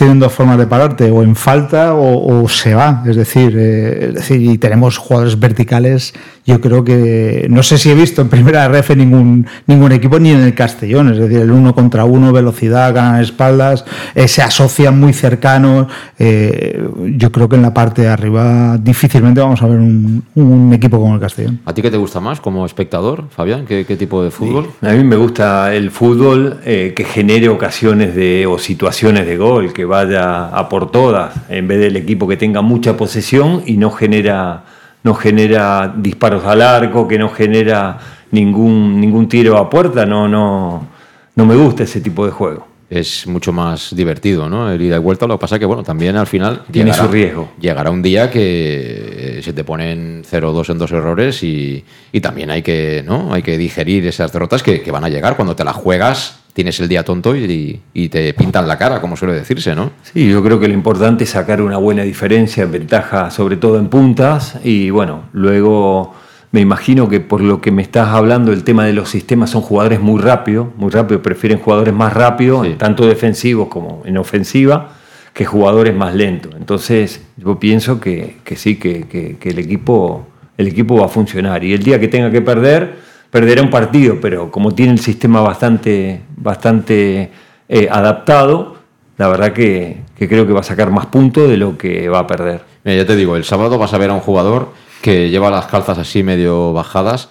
[0.00, 3.02] tienen dos formas de pararte, o en falta o, se va.
[3.06, 6.14] Es decir, eh, es decir, y tenemos jugadores verticales
[6.50, 10.30] yo creo que no sé si he visto en primera ref ningún, ningún equipo ni
[10.30, 13.84] en el Castellón, es decir, el uno contra uno, velocidad, ganan espaldas,
[14.14, 15.86] eh, se asocian muy cercanos.
[16.18, 16.82] Eh,
[17.16, 21.14] yo creo que en la parte de arriba difícilmente vamos a ver un, equipo como
[21.14, 21.60] el Castellón.
[21.66, 23.64] ¿A ti qué te gusta más como espectador, Fabián?
[23.66, 24.70] ¿Qué, tipo de fútbol?
[24.80, 29.72] A mí me gusta el fútbol eh, que genere ocasiones de, o situaciones de gol,
[29.72, 33.90] que vaya a por todas, en vez del equipo que tenga mucha posesión y no
[33.90, 34.64] genera
[35.02, 37.98] no genera disparos al arco, que no genera
[38.30, 40.86] ningún, ningún tiro a puerta, no, no,
[41.34, 42.69] no me gusta ese tipo de juego.
[42.90, 44.70] Es mucho más divertido, ¿no?
[44.70, 45.26] El ida y vuelta.
[45.26, 46.64] Lo que pasa es que, bueno, también al final.
[46.70, 47.52] Tiene su riesgo.
[47.60, 51.84] Llegará un día que se te ponen 0-2 en dos errores y,
[52.20, 53.32] también hay que, ¿no?
[53.32, 56.78] Hay que digerir esas derrotas que, que van a llegar cuando te las juegas tienes
[56.80, 59.92] el día tonto y, te pintan la cara, como suele decirse, ¿no?
[60.02, 63.88] Sí, yo creo que lo importante es sacar una buena diferencia, ventaja sobre todo en
[63.88, 66.14] puntas y bueno, luego
[66.52, 69.62] me imagino que por lo que me estás hablando, el tema de los sistemas son
[69.62, 74.90] jugadores muy rápidos, muy rápidos, prefieren jugadores más rápidos, tanto defensivos como en ofensiva,
[75.32, 76.54] que jugadores más lentos.
[76.56, 80.26] Entonces yo pienso que, sí, que, el, equipo,
[80.58, 84.18] el equipo va a funcionar y el día que tenga que perder perderá un partido,
[84.20, 87.30] pero como tiene el sistema bastante, bastante
[87.68, 88.76] eh, adaptado,
[89.18, 92.26] la verdad que, creo que va a sacar más puntos de lo que va a
[92.26, 92.62] perder.
[92.82, 95.66] Mira, ya te digo, el sábado vas a ver a un jugador que lleva las
[95.66, 97.28] calzas así medio bajadas,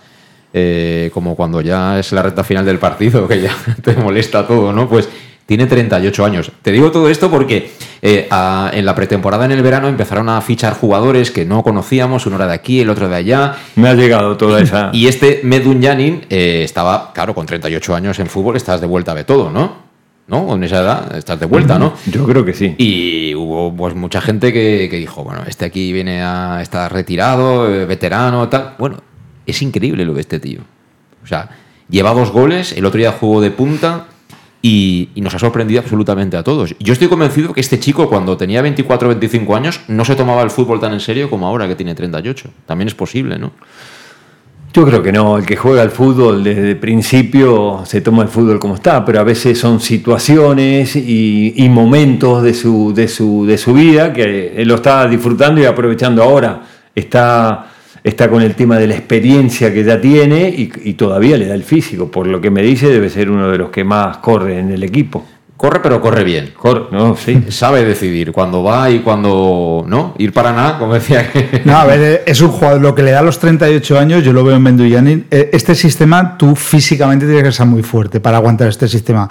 [0.53, 4.73] eh, como cuando ya es la recta final del partido, que ya te molesta todo,
[4.73, 4.89] ¿no?
[4.89, 5.09] Pues
[5.45, 6.51] tiene 38 años.
[6.61, 7.71] Te digo todo esto porque
[8.03, 8.29] eh,
[8.71, 12.45] en la pretemporada en el verano empezaron a fichar jugadores que no conocíamos, uno era
[12.45, 13.55] de aquí, el otro de allá.
[13.75, 14.91] Me ha llegado toda esa.
[14.93, 19.15] Y este Medun Yanin eh, estaba, claro, con 38 años en fútbol, estás de vuelta
[19.15, 19.88] de todo, ¿no?
[20.29, 20.45] ¿No?
[20.45, 21.93] Con esa edad estás de vuelta, ¿no?
[22.11, 22.75] Yo creo que sí.
[22.77, 27.85] Y hubo pues mucha gente que, dijo, bueno, este aquí viene a estar retirado, eh,
[27.85, 28.75] veterano, tal.
[28.77, 28.97] Bueno,
[29.45, 30.61] es increíble lo de este tío.
[31.23, 31.49] O sea,
[31.89, 34.05] lleva dos goles, el otro día jugó de punta
[34.61, 36.75] y, nos ha sorprendido absolutamente a todos.
[36.79, 40.43] Yo estoy convencido que este chico cuando tenía 24 o 25 años no se tomaba
[40.43, 42.49] el fútbol tan en serio como ahora que tiene 38.
[42.65, 43.51] También es posible, ¿no?
[44.71, 48.29] Yo creo que no, el que juega al fútbol desde el principio se toma el
[48.29, 53.45] fútbol como está, pero a veces son situaciones y, y momentos de su, de, su,
[53.47, 56.61] de su vida que él lo está disfrutando y aprovechando ahora.
[56.93, 57.69] Está
[58.03, 61.63] está con el tema de la experiencia que ya tiene y, todavía le da el
[61.63, 62.09] físico.
[62.09, 64.83] Por lo que me dice, debe ser uno de los que más corre en el
[64.83, 65.25] equipo.
[65.59, 66.53] Corre, pero corre bien.
[66.55, 67.47] Corre, no, sí.
[67.49, 70.15] Sabe decidir cuándo va y cuándo no.
[70.17, 71.29] Ir para nada, como decía.
[71.65, 72.79] No, a ver, es un jugador.
[72.79, 75.25] Lo que le da a los 38 años, yo lo veo en Menduyanin.
[75.29, 79.27] Eh, este sistema, tú físicamente tienes que ser muy fuerte para aguantar este sistema.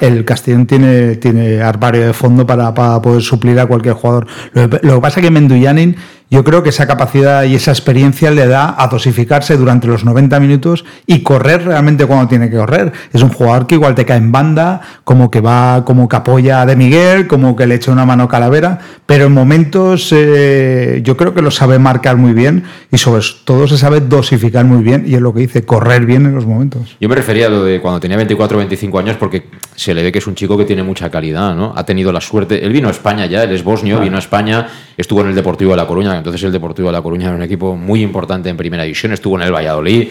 [0.00, 4.26] El, Castellón tiene, tiene armario de fondo para, poder suplir a cualquier jugador.
[4.54, 5.94] Lo, que pasa es que Menduyanin
[6.28, 10.40] yo creo que esa capacidad y esa experiencia le da a dosificarse durante los 90
[10.40, 12.92] minutos y correr realmente cuando tiene que correr.
[13.12, 16.62] Es un jugador que igual te cae en banda, como que va, como que apoya
[16.62, 21.16] a De Miguel, como que le echa una mano Calavera, pero en momentos eh, yo
[21.16, 25.04] creo que lo sabe marcar muy bien y sobre todo se sabe dosificar muy bien
[25.06, 26.96] y es lo que dice, correr bien en los momentos.
[27.00, 29.44] Yo me refería a lo de cuando tenía 24 o 25 años porque
[29.76, 31.72] se le ve que es un chico que tiene mucha calidad, ¿no?
[31.76, 34.66] Ha tenido la suerte, él vino a España ya, él es bosnio, vino a España,
[34.96, 37.42] estuvo en el Deportivo de La Coruña, entonces el Deportivo de La Coruña era un
[37.42, 40.08] equipo muy importante en primera división, estuvo en el Valladolid.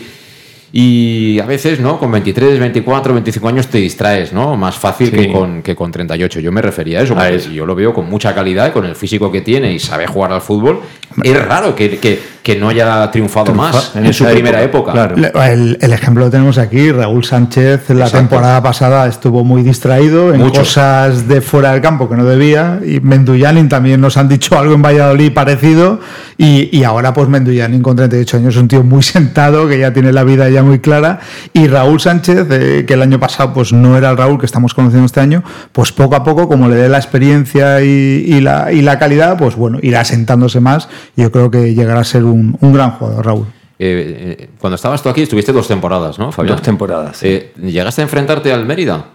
[0.78, 1.98] Y a veces, ¿no?
[1.98, 4.58] Con 23, 24, 25 años te distraes, ¿no?
[4.58, 6.42] Más fácil que, con, que con 38.
[6.42, 9.32] Yo me refería a eso, porque yo lo veo con mucha calidad, con el físico
[9.32, 10.82] que tiene y sabe jugar al fútbol.
[11.24, 15.16] Es raro que, que, que no haya triunfado más en, su primera época.
[15.16, 16.92] El, ejemplo lo tenemos aquí.
[16.92, 22.16] Raúl Sánchez la temporada pasada estuvo muy distraído en cosas de fuera del campo que
[22.16, 22.82] no debía.
[22.86, 26.00] Y Menduyanin también nos han dicho algo en Valladolid parecido.
[26.38, 30.14] Y, ahora, pues Menduyanin con 38 años es un tío muy sentado, que ya tiene
[30.14, 31.22] la vida ya muy clara.
[31.52, 34.76] Y Raúl Sánchez, eh, que el año pasado pues no era el Raúl que estamos
[34.76, 38.84] conociendo este año, pues poco a poco, como le dé la experiencia y, la, y
[38.84, 40.90] la calidad, pues bueno, irá sentándose más.
[41.16, 43.46] Y yo creo que llegará a ser un un, gran jugador, Raúl.
[43.78, 46.56] Eh, eh, cuando estabas tú aquí estuviste dos temporadas, ¿no, Fabián?
[46.56, 47.18] Dos temporadas.
[47.18, 47.28] sí.
[47.28, 49.06] Eh, ¿Llegaste a enfrentarte al Mérida?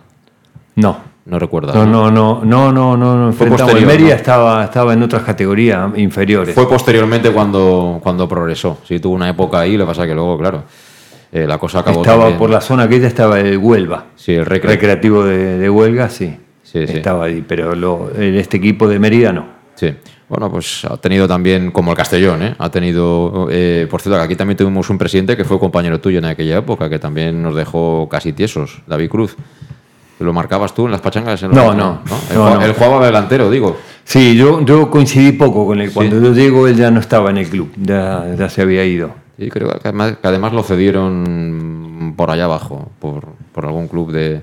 [0.76, 1.10] no.
[1.26, 1.76] No recuerdas.
[1.76, 3.74] No, no, no, no, no, no, no Fue enfrentamos.
[3.80, 4.14] El Mérida ¿no?
[4.14, 6.54] estaba, estaba en otras categorías inferiores.
[6.54, 8.78] Fue posteriormente cuando, cuando progresó.
[8.88, 10.64] Sí, tuvo una época ahí, lo que pasa que luego, claro,
[11.30, 14.06] eh, la cosa acabó estaba también- por la zona aquella estaba el Huelva.
[14.16, 16.36] Sí, el Recre- recreativo de, de Huelga, sí.
[16.64, 16.96] Sí, sí.
[16.96, 19.44] Estaba ahí, pero lo, en este equipo de Mérida no.
[19.74, 19.94] Sí.
[20.30, 22.54] Bueno, pues ha tenido también, como el Castellón, ¿eh?
[22.56, 26.18] ha tenido, eh, por cierto, que aquí también tuvimos un presidente que fue compañero tuyo
[26.20, 29.36] en aquella época, que también nos dejó casi tiesos, David Cruz.
[30.20, 31.42] ¿Lo marcabas tú en las pachangas?
[31.42, 33.76] En No, no, Él, no, jugaba- él jugaba delantero, digo.
[34.04, 35.90] Sí, yo, yo coincidí poco con él.
[35.92, 39.12] Cuando yo llego, él ya no estaba en el club, ya, ya se había ido.
[39.38, 44.12] Sí, creo que además, que además lo cedieron por allá abajo, por, por algún club
[44.12, 44.42] de,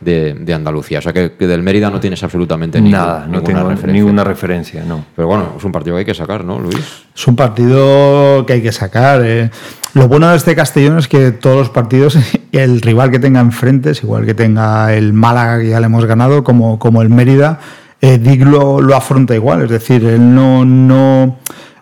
[0.00, 0.98] de, de Andalucía.
[0.98, 3.92] O sea que, que del Mérida no tienes absolutamente ningún- Nada, no ninguna tengo referencia.
[3.92, 5.04] ninguna referencia, no.
[5.16, 6.76] Pero bueno, es un partido que hay que sacar, ¿no, Luis?
[7.14, 9.20] Es un partido que hay que sacar.
[9.24, 9.50] eh.
[9.94, 12.16] Lo bueno de este Castellón es que todos los partidos,
[12.52, 16.04] el rival que tenga enfrente, es igual que tenga el Málaga que ya le hemos
[16.04, 17.58] ganado, como, como el Mérida,
[18.00, 19.62] eh, Dick lo, lo afronta igual.
[19.62, 21.38] Es decir, él no, no.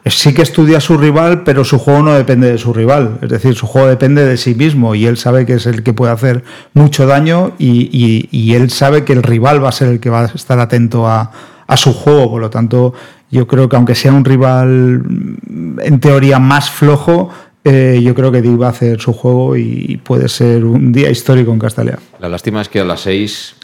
[0.08, 3.18] Sí que estudia a su rival, pero su juego no depende de su rival.
[3.22, 5.92] Es decir, su juego depende de sí mismo y él sabe que es el que
[5.92, 9.88] puede hacer mucho daño y, y- y él sabe que el rival va a ser
[9.88, 11.32] el que va a estar atento a,
[11.66, 12.30] a su juego.
[12.30, 12.94] Por lo tanto,
[13.32, 17.30] yo creo que aunque sea un rival mm, en teoría más flojo,
[17.64, 21.10] eh, yo creo que Dick va a hacer su juego y puede ser un día
[21.10, 21.98] histórico en Castellón.
[22.20, 23.56] La lástima es que a las seis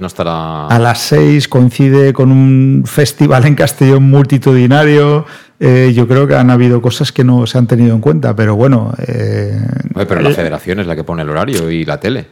[0.00, 0.66] no estará...
[0.66, 5.24] A las seis coincide con un festival en Castellón multitudinario.
[5.60, 8.54] Eh, yo creo que han habido cosas que no se han tenido en cuenta, pero
[8.54, 8.92] bueno.
[9.06, 9.60] eh,
[9.94, 12.26] Oye, pero la federación es la que pone el horario y la tele.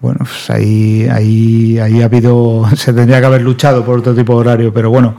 [0.00, 2.64] Bueno, pues ahí, ahí, ahí ha habido.
[2.76, 5.14] Se tendría que haber luchado por otro tipo de horario, pero bueno,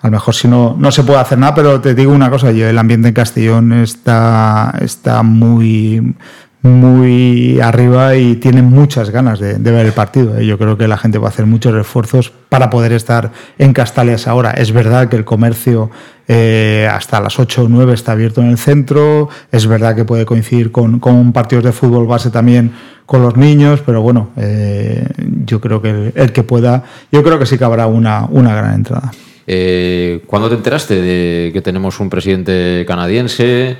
[0.00, 2.50] a lo mejor si no, no se puede hacer nada, pero te digo una cosa,
[2.52, 6.14] yo el ambiente en Castellón está, está muy
[6.62, 10.38] muy arriba y tienen muchas ganas de, ver el partido.
[10.38, 10.44] ¿eh?
[10.44, 14.26] Yo creo que la gente va a hacer muchos esfuerzos para poder estar en Castalias
[14.26, 14.50] ahora.
[14.50, 15.90] Es verdad que el comercio
[16.28, 20.24] eh, hasta las 8 o 9 está abierto en el centro, es verdad que puede
[20.24, 21.00] coincidir con,
[21.32, 22.72] partidos de fútbol base también
[23.06, 25.04] con los niños, pero bueno, eh,
[25.44, 28.54] yo creo que el, el, que pueda, yo creo que sí que habrá una, una
[28.54, 29.10] gran entrada.
[29.52, 33.78] Eh, ¿Cuándo te enteraste de que tenemos un presidente canadiense?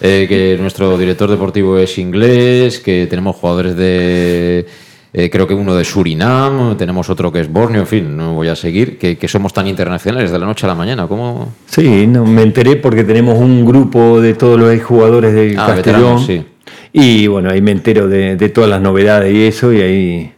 [0.00, 4.66] Eh, que nuestro director deportivo es inglés, que tenemos jugadores de,
[5.12, 8.48] eh, creo que uno de Surinam, tenemos otro que es Borneo, en fin, no voy
[8.48, 11.52] a seguir, que, que somos tan internacionales de la noche a la mañana, ¿cómo?
[11.66, 15.76] Sí, no, me enteré porque tenemos un grupo de todos los jugadores del Ah, Castellón.
[15.76, 16.44] veteranos, sí.
[16.92, 20.32] Y bueno, ahí me entero de, de todas las novedades y eso, y ahí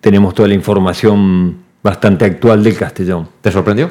[0.00, 3.28] tenemos toda la información bastante actual del Castellón.
[3.40, 3.90] ¿Te sorprendió?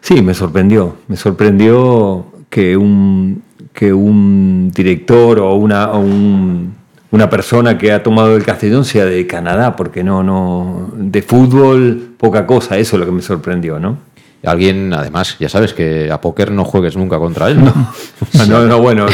[0.00, 0.96] Sí, me sorprendió.
[1.08, 3.42] Me sorprendió que un,
[3.78, 6.74] que un director o una, o un-
[7.12, 12.08] una persona que ha tomado el Castellón sea de Canadá, porque no, no, de fútbol,
[12.18, 13.98] poca cosa, eso es lo que me sorprendió, ¿no?
[14.44, 17.72] Alguien, además, ya sabes que a póker no juegues nunca contra él, ¿no?
[18.48, 19.06] No, no, bueno,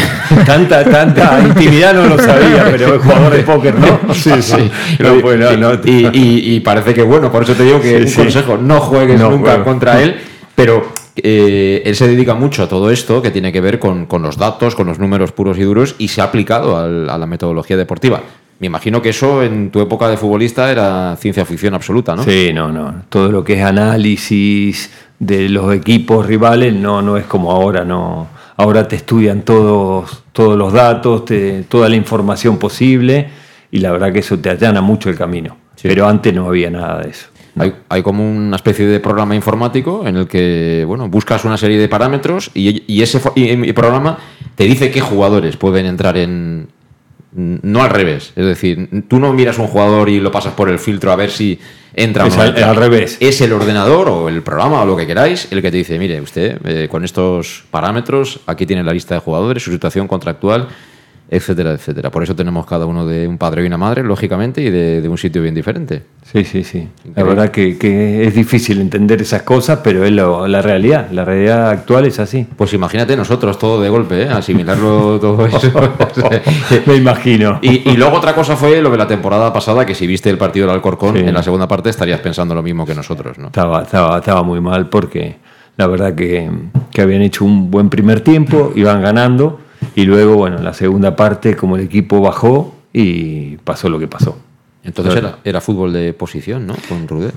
[0.46, 4.00] tanta, tanta intimidad no lo sabía, pero es jugador de póker, ¿no?
[4.14, 4.70] Sí, sí.
[4.98, 5.74] No, pues, no, no.
[5.85, 8.16] y, y- y parece que bueno, por eso te digo que Sí, un sí.
[8.16, 9.64] consejo, no juegues No nunca juego.
[9.64, 10.16] contra él,
[10.55, 14.22] pero eh, él se dedica mucho a todo esto que tiene que ver con, con
[14.22, 17.27] los datos, con los números puros y duros y se ha aplicado al- a la
[17.27, 18.20] metodología deportiva.
[18.61, 22.22] Me imagino que eso en tu época de futbolista era ciencia ficción absoluta, ¿no?
[22.22, 23.03] Sí, no, no.
[23.09, 28.29] Todo lo que es análisis de los equipos rivales no, no es como ahora, no.
[28.57, 33.29] Ahora te estudian todos, todos los datos, te- toda la información posible
[33.72, 35.57] y la verdad que eso te allana mucho el camino.
[35.83, 37.27] Pero antes no había nada de eso.
[37.57, 41.79] Hay, hay como una especie de programa informático en el que bueno, buscas una serie
[41.79, 44.19] de parámetros y, y ese fo- y- y programa
[44.57, 46.69] te dice qué jugadores pueden entrar en...
[47.37, 50.79] No al revés, es decir, tú no miras un jugador y lo pasas por el
[50.79, 51.59] filtro a ver si
[51.93, 53.17] entra o no al revés.
[53.19, 56.21] Es el ordenador o el programa o lo que queráis el que te dice, mire,
[56.21, 60.69] usted eh, con estos parámetros, aquí tiene la lista de jugadores, su situación contractual,
[61.28, 62.10] etcétera, etcétera.
[62.10, 65.08] Por eso tenemos cada uno de un padre y una madre, lógicamente, y de, de
[65.08, 66.02] un sitio bien diferente.
[66.32, 66.88] Sí, sí, sí.
[67.14, 71.08] La verdad que, que es difícil entender esas cosas, pero es lo- la realidad.
[71.12, 72.46] La realidad actual es así.
[72.56, 74.28] Pues imagínate nosotros todo de golpe, ¿eh?
[74.28, 75.72] asimilarlo todo eso.
[76.87, 77.58] Me imagino.
[77.62, 80.38] Y, y luego otra cosa fue lo de la temporada pasada, que si viste el
[80.38, 83.46] partido del Alcorcón en la segunda parte estarías pensando lo mismo que nosotros, ¿no?
[83.48, 85.37] Estaba, estaba, estaba muy mal porque
[85.76, 86.50] la verdad que,
[86.90, 89.60] que habían hecho un buen primer tiempo, iban ganando
[89.94, 94.09] y luego, bueno, en la segunda parte como el equipo bajó y pasó lo que
[94.09, 94.37] pasó.
[94.83, 96.74] Entonces era fútbol de posición, ¿no?
[96.88, 97.30] Con Rudé.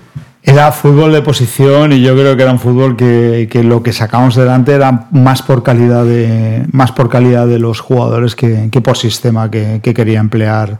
[0.43, 3.93] Era fútbol de posición y yo creo que era un fútbol que, que, lo que
[3.93, 8.81] sacamos delante era más por calidad de, más por calidad de los jugadores que, que
[8.81, 10.79] por sistema que, que quería emplear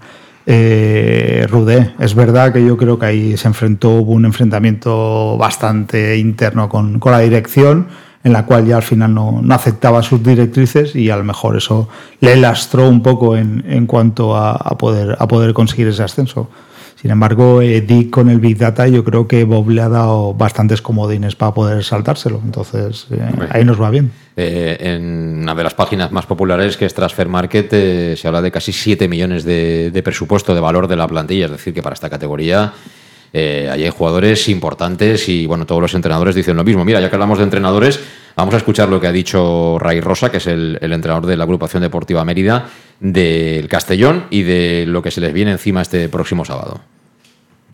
[0.50, 1.94] eh, Rudé.
[2.00, 7.00] Es verdad que yo creo que ahí se enfrentó, hubo un enfrentamiento bastante interno con,
[7.00, 7.88] con la dirección,
[8.24, 11.58] en la cual ya al final no, no, aceptaba sus directrices y a lo mejor
[11.58, 11.88] eso
[12.20, 16.50] le lastró un poco en, en cuanto a, a, poder, a poder conseguir ese ascenso.
[17.00, 20.34] Sin embargo, eh, Dick con el Big Data yo creo que Bob le ha dado
[20.34, 22.42] bastantes comodines para poder saltárselo.
[22.44, 24.12] Entonces, eh, ahí nos va bien.
[24.36, 28.42] Eh, en una de las páginas más populares que es Transfer Market eh, se habla
[28.42, 31.46] de casi 7 millones de, de, presupuesto de valor de la plantilla.
[31.46, 32.74] Es decir, que para esta categoría
[33.34, 36.86] eh, hay jugadores importantes y bueno, todos los entrenadores dicen lo mismo.
[36.86, 38.00] Mira, ya que hablamos de entrenadores,
[38.36, 41.38] vamos a escuchar lo que ha dicho Ray Rosa, que es el, el entrenador de
[41.38, 42.70] la agrupación deportiva Mérida
[43.00, 46.82] del Castellón y de lo que se les viene encima este próximo sábado.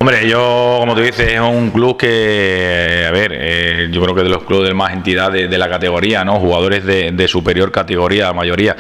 [0.03, 4.23] Hombre, yo, como tú dices, es un club que, a ver, eh, yo creo que
[4.23, 6.41] de los clubes de más entidad de, la categoría, ¿no?
[6.41, 8.75] Jugadores de, superior categoría, mayoría.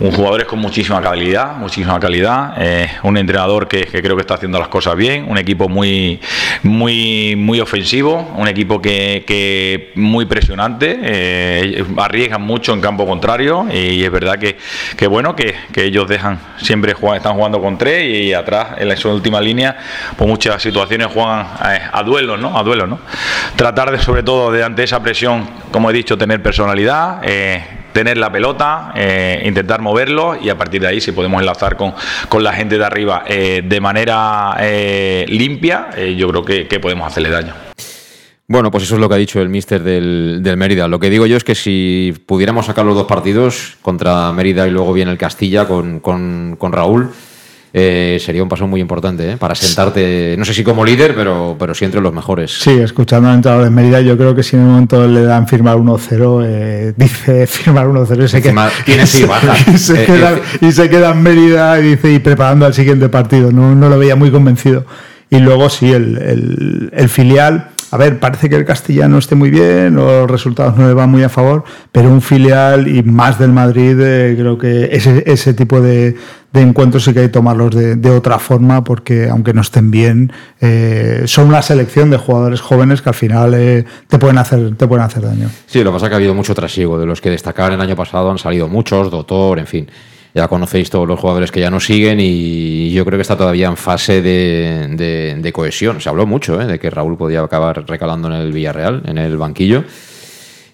[0.00, 2.54] Un jugadores con muchísima calidad, muchísima calidad.
[2.58, 5.26] Eh, un entrenador que, creo que está haciendo las cosas bien.
[5.28, 6.18] Un equipo muy,
[6.62, 8.32] muy, muy ofensivo.
[8.34, 10.98] Un equipo que, que muy presionante.
[11.02, 13.66] Eh, arriesgan mucho en campo contrario.
[13.70, 14.56] Y es verdad que,
[14.96, 18.96] que bueno, que, que ellos dejan, siempre están jugando con tres y atrás, en la
[19.12, 19.76] última línea,
[20.16, 22.58] pues muchas situaciones juegan a, a duelos, ¿no?
[22.58, 22.98] A duelos, ¿no?
[23.56, 27.62] Tratar de, sobre todo, de ante esa presión, como he dicho, tener personalidad, eh,
[27.94, 31.94] tener la pelota, eh, intentar moverlo y a partir de ahí, si podemos enlazar con,
[32.28, 37.30] con la gente de arriba eh, de manera eh, limpia, yo creo que, podemos hacerle
[37.30, 37.54] daño.
[38.48, 40.88] Bueno, pues eso es lo que ha dicho el míster del, del, Mérida.
[40.88, 44.70] Lo que digo yo es que si pudiéramos sacar los dos partidos contra Mérida y
[44.70, 47.10] luego viene el Castilla con, con Raúl,
[47.76, 49.36] eh, sería un paso muy importante ¿eh?
[49.36, 52.52] para sentarte, no sé si como líder, pero, pero sí entre los mejores.
[52.52, 55.48] Sí, escuchando al entrenador de Mérida, yo creo que si en un momento le dan
[55.48, 58.70] firmar 1-0, eh, dice firmar 1-0 y se queda.
[58.84, 59.56] Tiene sí, baja.
[59.74, 63.50] y, se queda, y se queda en Mérida y, dice, y preparando al siguiente partido.
[63.50, 64.86] No, no lo veía muy convencido.
[65.28, 69.50] Y luego sí, el, el, el filial a ver, parece que el castellano esté muy
[69.50, 73.52] bien, los resultados no le van muy a favor, pero un filial y más del
[73.52, 76.16] Madrid, eh, creo que ese, ese tipo de,
[76.54, 80.32] encuentros sí que hay que tomarlos de, de, otra forma, porque aunque no estén bien,
[80.60, 84.88] eh, son una selección de jugadores jóvenes que al final eh, te, pueden hacer, te
[84.88, 85.48] pueden hacer daño.
[85.66, 86.98] Sí, lo que pasa es que ha habido mucho trasiego.
[86.98, 89.88] De los que destacaban el año pasado han salido muchos, Doctor, en fin
[90.34, 93.68] ya conocéis todos los jugadores que ya nos siguen y yo creo que está todavía
[93.68, 96.00] en fase de, cohesión.
[96.00, 96.66] Se habló mucho ¿eh?
[96.66, 99.84] de que Raúl podía acabar recalando en el Villarreal, en el banquillo,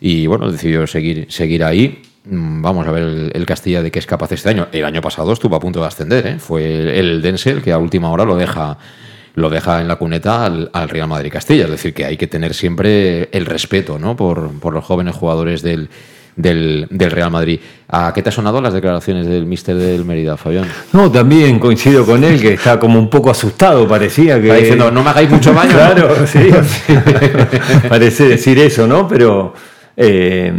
[0.00, 2.00] y bueno, decidió seguir, seguir ahí.
[2.24, 4.68] Mm, vamos a ver el, Castilla de qué es capaz este año.
[4.72, 6.38] El año pasado estuvo a punto de ascender, ¿eh?
[6.38, 8.78] fue el, el Dense que a última hora lo deja
[9.34, 11.64] lo deja en la cuneta al, al, Real Madrid Castilla.
[11.64, 14.16] Es decir, que hay que tener siempre el respeto ¿no?
[14.16, 15.88] por, por los jóvenes jugadores del,
[16.40, 17.60] del, del, Real Madrid.
[17.88, 20.66] ¿A qué te ha sonado las declaraciones del míster del Mérida, Fabián?
[20.92, 24.48] No, también coincido con él, que está como un poco asustado, parecía que...
[24.48, 25.72] Está diciendo, no me hagáis mucho daño.
[25.72, 26.26] claro, ¿no?
[26.26, 26.94] sí, sí.
[27.88, 29.06] parece decir eso, ¿no?
[29.08, 29.54] Pero...
[30.02, 30.50] Eh,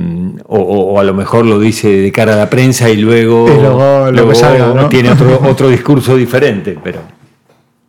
[0.47, 3.59] o, o, a lo mejor lo dice de cara a la prensa y luego, y
[3.59, 4.87] luego, luego salga, ¿no?
[4.87, 6.99] tiene otro, otro discurso diferente, pero...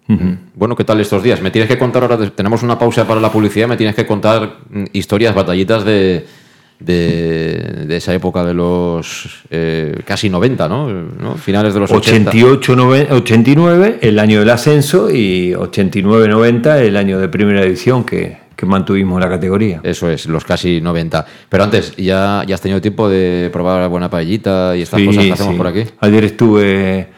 [0.09, 0.38] Uh -huh.
[0.55, 1.43] Bueno, ¿qué tal estos días?
[1.43, 4.59] Me tienes que contar ahora, tenemos una pausa para la publicidad, me tienes que contar
[4.70, 6.24] mm, historias, batallitas de,
[6.84, 10.88] de, de, esa época de los eh, casi 90, ¿no?
[10.88, 11.36] ¿no?
[11.36, 17.28] Finales de los 88, 90, 89, el año del ascenso, y 89-90, el año de
[17.28, 19.80] primera edición que, que, mantuvimos la categoría.
[19.82, 21.26] Eso es, los casi 90.
[21.48, 25.24] Pero antes, ¿ya, ya has tenido tiempo de probar buena paellita y estas sí, cosas
[25.24, 25.58] que hacemos sí.
[25.58, 25.84] por aquí?
[26.00, 27.08] Ayer estuve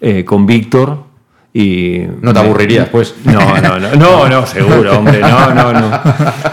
[0.00, 1.13] eh, con Víctor
[1.56, 6.00] y no te aburrirías pues no no no no no seguro hombre no no no.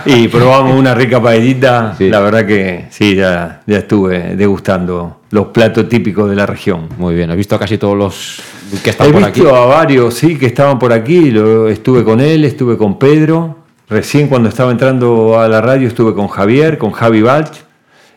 [0.06, 1.96] Y probamos una rica paellita.
[1.98, 2.08] Sí.
[2.08, 6.88] la verdad que sí ya ya estuve degustando los platos típicos de la región.
[7.00, 8.44] Muy bien he visto a casi todos los
[8.84, 9.56] que están he por visto aquí.
[9.56, 13.58] a varios sí que estaban por aquí lo, estuve con él estuve con Pedro.
[13.90, 17.64] Recién cuando estaba entrando a la radio estuve con Javier con Javi Balch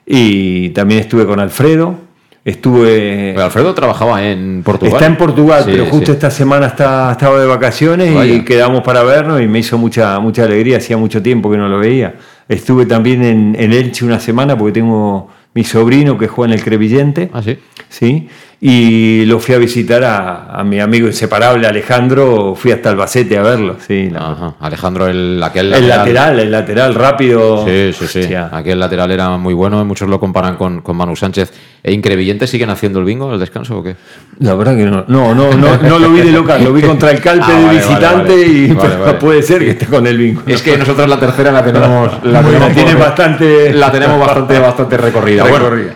[0.04, 2.03] y también estuve con Alfredo
[2.44, 3.32] Estuve.
[3.32, 4.94] Pero Alfredo trabajaba en Portugal.
[4.94, 6.12] Está en Portugal, sí, pero justo sí.
[6.12, 8.34] esta semana está, estaba de vacaciones Vaya.
[8.34, 10.76] y quedamos para vernos y me hizo mucha, mucha alegría.
[10.76, 12.16] Hacía mucho tiempo que no lo veía.
[12.46, 16.64] Estuve también en, en Elche una semana porque tengo mi sobrino que juega en el
[16.64, 17.30] Crevillente.
[17.32, 17.58] Ah, sí.
[17.88, 18.28] Sí.
[18.66, 23.76] Y lo fui a visitar a, mi amigo inseparable Alejandro, fui hasta Albacete a verlo.
[23.86, 24.10] Sí,
[24.58, 25.82] Alejandro, el, aquel lateral.
[25.82, 27.66] El lateral, el lateral rápido.
[27.66, 28.34] Sí, sí, sí.
[28.34, 31.52] Aquel lateral era muy bueno, muchos lo comparan con, con Manu Sánchez.
[31.82, 33.96] ¿E Increvillente siguen haciendo el bingo, el descanso o qué?
[34.38, 37.20] La verdad que no, no, no, no, lo vi de local, lo vi contra el
[37.20, 38.76] Calpe ah, de visitante y
[39.20, 40.40] puede ser que esté con el bingo.
[40.46, 45.44] Es que nosotros la tercera la tenemos, la tenemos bastante, la tenemos bastante, bastante recorrida.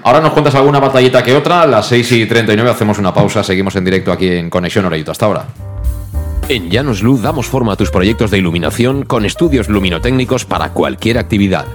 [0.03, 3.44] ahora nos cuentas alguna batallita que otra, a las 6 y 39 hacemos una pausa,
[3.44, 5.12] seguimos en directo aquí en Conexión Oreito.
[5.12, 5.46] Hasta ahora.
[6.48, 11.18] En Llanos Luz damos forma a tus proyectos de iluminación con estudios luminotécnicos para cualquier
[11.18, 11.66] actividad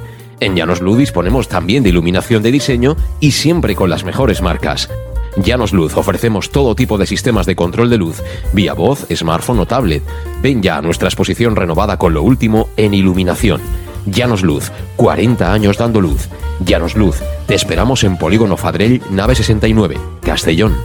[0.43, 4.89] en Llanos Luz disponemos también de iluminación de diseño y siempre con las mejores marcas.
[5.37, 8.21] Llanos Luz ofrecemos todo tipo de sistemas de control de luz,
[8.51, 10.03] vía voz, smartphone o tablet.
[10.41, 13.61] Ven ya a nuestra exposición renovada con lo último en iluminación.
[14.05, 16.29] Llanos Luz, 40 años dando luz.
[16.65, 20.75] Llanos Luz, te esperamos en Polígono Fadrell, nave 69, Castellón.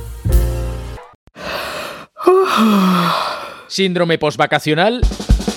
[3.68, 5.02] Síndrome postvacacional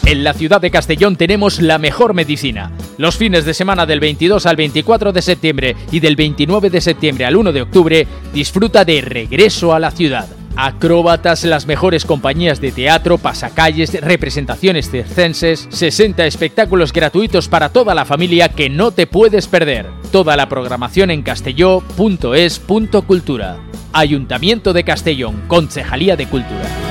[0.06, 2.72] en la ciudad de Castellón tenemos la mejor medicina.
[2.98, 7.26] Los fines de semana del 22 al 24 de septiembre y del 29 de septiembre
[7.26, 10.28] al 1 de octubre, disfruta de Regreso a la ciudad.
[10.64, 18.06] Acróbatas, las mejores compañías de teatro, pasacalles, representaciones circenses, 60 espectáculos gratuitos para toda la
[18.06, 19.88] familia que no te puedes perder.
[20.12, 23.58] Toda la programación en castelló.es.cultura.
[23.92, 26.91] Ayuntamiento de Castellón, Concejalía de Cultura.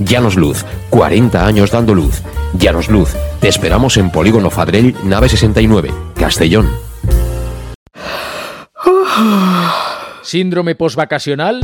[0.00, 2.22] Llanos Luz, 40 años dando luz.
[2.58, 6.68] Llanos Luz, te esperamos en Polígono Fadrell, nave 69, Castellón.
[10.22, 11.60] Síndrome postvacacional?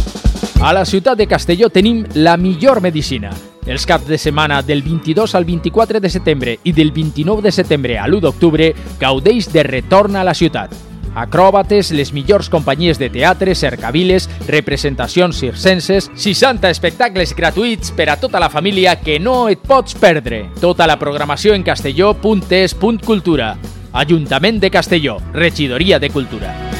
[0.61, 3.30] A la ciutat de Castelló tenim la millor medicina.
[3.66, 7.99] Els caps de setmana del 22 al 24 de setembre i del 29 de setembre
[7.99, 10.86] a l'1 d'octubre gaudeix de retorn a la ciutat.
[11.17, 18.41] Acròbates, les millors companyies de teatre, cercaviles, representacions circenses, 60 espectacles gratuïts per a tota
[18.43, 20.45] la família que no et pots perdre.
[20.61, 23.57] Tota la programació en castelló.es.cultura.
[23.97, 26.76] Ajuntament de Castelló, Regidoria de Cultura.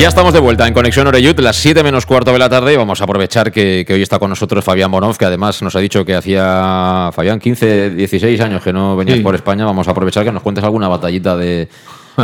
[0.00, 2.74] Ya estamos de vuelta en Conexión Oreyut, las 7 menos cuarto de la tarde.
[2.74, 5.78] Vamos a aprovechar que, que hoy está con nosotros Fabián Bonov, que además nos ha
[5.80, 9.22] dicho que hacía, Fabián, 15, 16 años que no venías Sí.
[9.22, 9.66] por España.
[9.66, 11.68] Vamos a aprovechar que nos cuentes alguna batallita de.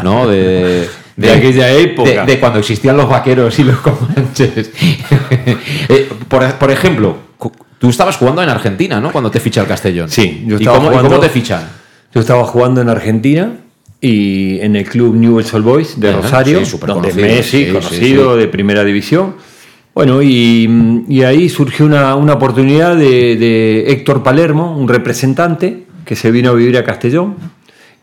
[0.02, 0.26] ¿No?
[0.28, 2.24] De, De aquella época.
[2.24, 4.70] De, de cuando existían los vaqueros y los comanches.
[5.88, 7.16] Eh, por, por ejemplo,
[7.78, 9.12] tú estabas jugando en Argentina, ¿no?
[9.12, 10.08] Cuando te ficha el Castellón.
[10.08, 11.68] Sí, yo ¿Y estaba cómo, y jugando- cómo te fichan?
[12.14, 13.52] Yo estaba jugando en Argentina
[14.00, 17.72] y en el club Newell's Old Boys de Ajá, Rosario, sí, donde conocido, Messi, sí,
[17.72, 18.40] conocido sí.
[18.40, 19.34] de primera división.
[19.94, 26.16] Bueno, y, y ahí surgió una, una oportunidad de, de Héctor Palermo, un representante que
[26.16, 27.36] se vino a vivir a Castellón.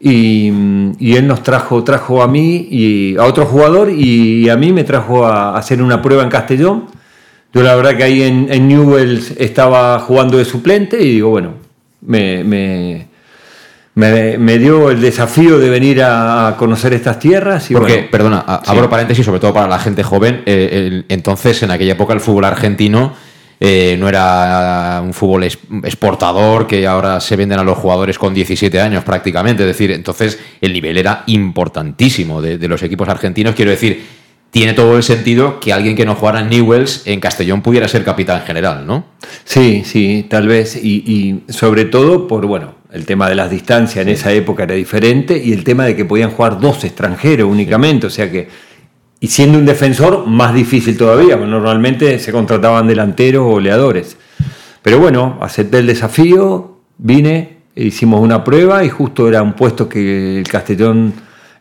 [0.06, 0.52] Y,
[1.00, 4.84] y él nos trajo, trajo a mí y a otro jugador y a mí me
[4.84, 6.88] trajo a hacer una prueba en Castellón.
[7.54, 11.54] Yo la verdad que ahí en, en Newell's estaba jugando de suplente y digo, bueno,
[12.02, 13.08] me, me,
[13.96, 17.70] me- me dio el desafío de venir a, conocer estas tierras.
[17.70, 18.72] Y Porque, bueno, perdona, a- sí.
[18.72, 20.41] abro paréntesis, sobre todo para la gente joven.
[20.46, 23.14] eh, el- entonces, en aquella época, el fútbol argentino
[23.66, 28.82] eh, no era un fútbol exportador que ahora se venden a los jugadores con 17
[28.82, 29.64] años prácticamente.
[29.64, 33.56] Es decir, entonces el nivel era importantísimo de, de los equipos argentinos.
[33.56, 34.04] Quiero decir,
[34.52, 38.04] tiene todo el sentido que alguien que no jugara en Newells en Castellón pudiera ser
[38.04, 39.06] capitán general, ¿no?
[39.46, 40.76] Sí, sí, tal vez.
[40.76, 44.76] Y, y sobre todo por, bueno, el tema de las distancias en esa época era
[44.76, 48.06] diferente y el tema de que podían jugar dos extranjeros únicamente.
[48.06, 48.48] O sea que,
[49.20, 54.16] y siendo un defensor, más difícil todavía, porque normalmente se contrataban delanteros o goleadores.
[54.84, 60.38] Pero bueno, acepté el desafío, vine, hicimos una prueba y justo era un puesto que
[60.38, 61.14] el Castellón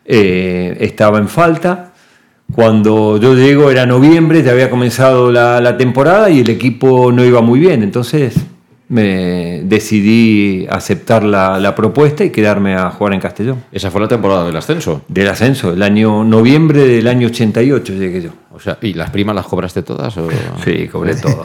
[0.04, 1.94] eh, estaba en falta.
[2.54, 7.24] Cuando yo llego era noviembre, ya había comenzado la, la temporada y el equipo no
[7.24, 7.82] iba muy bien.
[7.82, 8.34] Entonces
[8.92, 13.64] me decidí aceptar la, la propuesta y quedarme a jugar en Castellón.
[13.72, 15.02] Esa fue la temporada del ascenso.
[15.08, 18.30] Del ascenso, el año noviembre del año 88 llegué yo.
[18.54, 20.14] O sea, ¿y las primas las cobraste todas?
[20.18, 20.28] O...
[20.62, 21.42] Sí, cobré todo.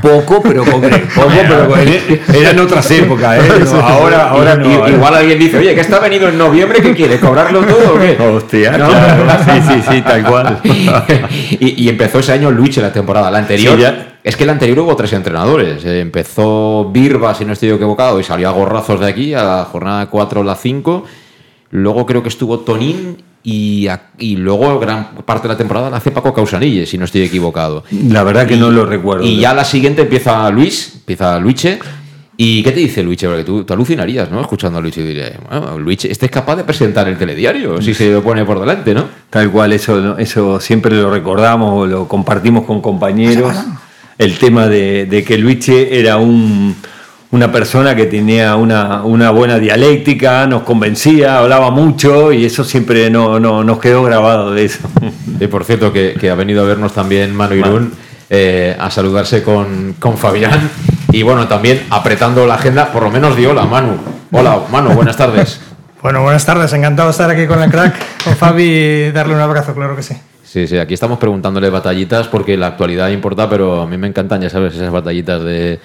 [0.00, 0.96] Poco, pero cobré.
[1.14, 2.00] Poco, pero cobré.
[2.34, 3.48] Eran otras épocas, ¿eh?
[3.62, 4.66] No, ahora, ahora no.
[4.72, 7.20] ahora- Igual alguien dice, oye, que está venido en noviembre, ¿qué quiere?
[7.20, 8.16] ¿Cobrarlo todo o qué?
[8.22, 8.88] Hostia, ¿No?
[8.88, 9.26] claro.
[9.44, 10.60] Sí, sí, sí, tal cual.
[10.64, 13.30] y, y empezó ese año en la temporada.
[13.30, 13.76] La anterior.
[13.76, 14.15] Sí, ya.
[14.26, 15.84] Es que la anterior hubo tres entrenadores.
[15.84, 19.64] Eh, empezó Birba, si no estoy equivocado, y salió a gorrazos de aquí, a la
[19.70, 21.04] jornada 4 o la 5.
[21.70, 25.98] Luego creo que estuvo Tonín y, a- y luego gran parte de la temporada la
[25.98, 27.84] hace Paco Causanille, si no estoy equivocado.
[28.08, 29.24] La verdad que no lo recuerdo.
[29.24, 31.78] Y ya la siguiente empieza Luis, empieza Luiche.
[32.36, 33.28] ¿Y qué te dice Luiche?
[33.28, 34.40] Porque tú, tú alucinarías, ¿no?
[34.40, 37.94] Escuchando a Luiche y dirías, bueno, Luiche, este es capaz de presentar el telediario, si
[37.94, 39.04] se lo pone por delante, ¿no?
[39.30, 43.54] Tal cual, eso, eso siempre lo recordamos, lo compartimos con compañeros.
[44.18, 46.74] El tema de, de que Luiche era un,
[47.32, 53.10] una persona que tenía una, una buena dialéctica, nos convencía, hablaba mucho y eso siempre
[53.10, 54.88] no, no- nos quedó grabado de eso.
[55.38, 57.92] Y por cierto, que, que ha venido a vernos también Manu Irún
[58.30, 60.70] eh, a saludarse con, con Fabián.
[61.12, 63.96] Y bueno, también apretando la agenda, por lo menos di hola, Manu.
[64.32, 65.60] Hola, Manu, buenas tardes.
[66.02, 67.94] Bueno, buenas tardes, encantado de estar aquí con el crack,
[68.24, 70.14] con Fabi y darle un abrazo, claro que sí.
[70.56, 74.40] Sí, sí, aquí estamos preguntándole batallitas porque la actualidad importa, pero a mí me encantan,
[74.40, 75.78] ya sabes, esas batallitas de...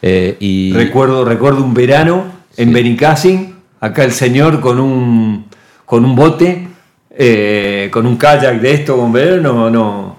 [0.00, 2.24] eh, y Recuerdo, recuerdo un verano
[2.56, 5.44] en Benicassin, acá el señor con un,
[5.84, 6.68] con un bote,
[7.10, 10.16] eh, con un kayak de esto, con no, no.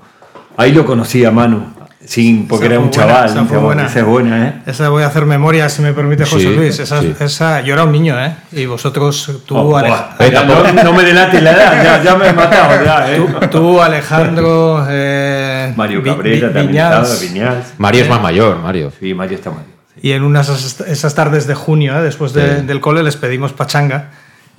[0.55, 1.63] Ahí lo conocí a Manu,
[2.07, 3.29] sin, porque Esa era un buena, chaval.
[3.29, 3.85] esa fue buena.
[3.87, 4.53] esa es buena, ¿eh?
[4.65, 6.79] Esa voy a hacer memoria, si me permite José Sí, Luis.
[6.79, 7.15] Esa, sí.
[7.19, 8.35] esa- yo era un niño, ¿eh?
[8.51, 12.15] Y vosotros, tú, Oh, Ale- buah, venga, no- no me delates la edad, ya- ya
[12.15, 13.17] me he matado, ya, ¿eh?
[13.41, 17.09] Tú, tú, Alejandro, eh, Mario Cabrera Vi- también Viñals.
[17.11, 17.65] estaba, Viñals.
[17.77, 18.91] Mario es más mayor, Mario.
[18.99, 19.65] Sí, Mario está mayor.
[20.01, 20.49] Y en unas
[20.81, 22.03] esas tardes de junio, ¿eh?
[22.03, 24.11] después de, del cole, les pedimos pachanga.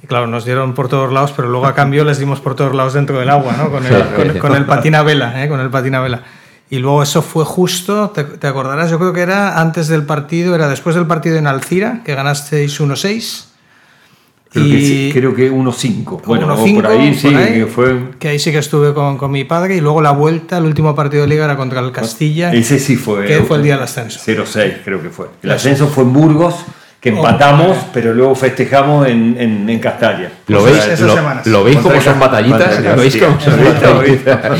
[0.03, 2.75] Y claro, nos dieron por todos lados, pero luego a cambio les dimos por todos
[2.75, 3.71] lados dentro del agua, ¿no?
[3.71, 5.49] Con el, con, con el patina vela, ¿eh?
[5.49, 6.21] Con el patina vela.
[6.69, 10.55] Y luego eso fue justo, te, te, acordarás, yo creo que era antes del partido,
[10.55, 13.45] era después del partido en Alcira, que ganasteis 1-6.
[14.51, 14.71] Creo, y...
[14.71, 16.23] que sí, creo que 1-5.
[16.25, 18.11] Bueno, 1 -5, por ahí sí, por ahí, que fue.
[18.19, 19.77] Que ahí sí que estuve con, con, mi padre.
[19.77, 22.53] Y luego la vuelta, el último partido de liga era contra el Castilla.
[22.53, 23.27] Ese sí fue.
[23.27, 24.21] Que fue el día del ascenso.
[24.25, 25.27] 0-6, creo que fue.
[25.43, 26.65] El ascenso fue en Burgos
[27.01, 30.31] que empatamos, oh, pero luego festejamos en, en, en Castalia.
[30.49, 32.83] ¿Lo veis, lo, ¿lo veis como son batallitas?
[32.83, 34.51] ¿Lo veis como son batallitas?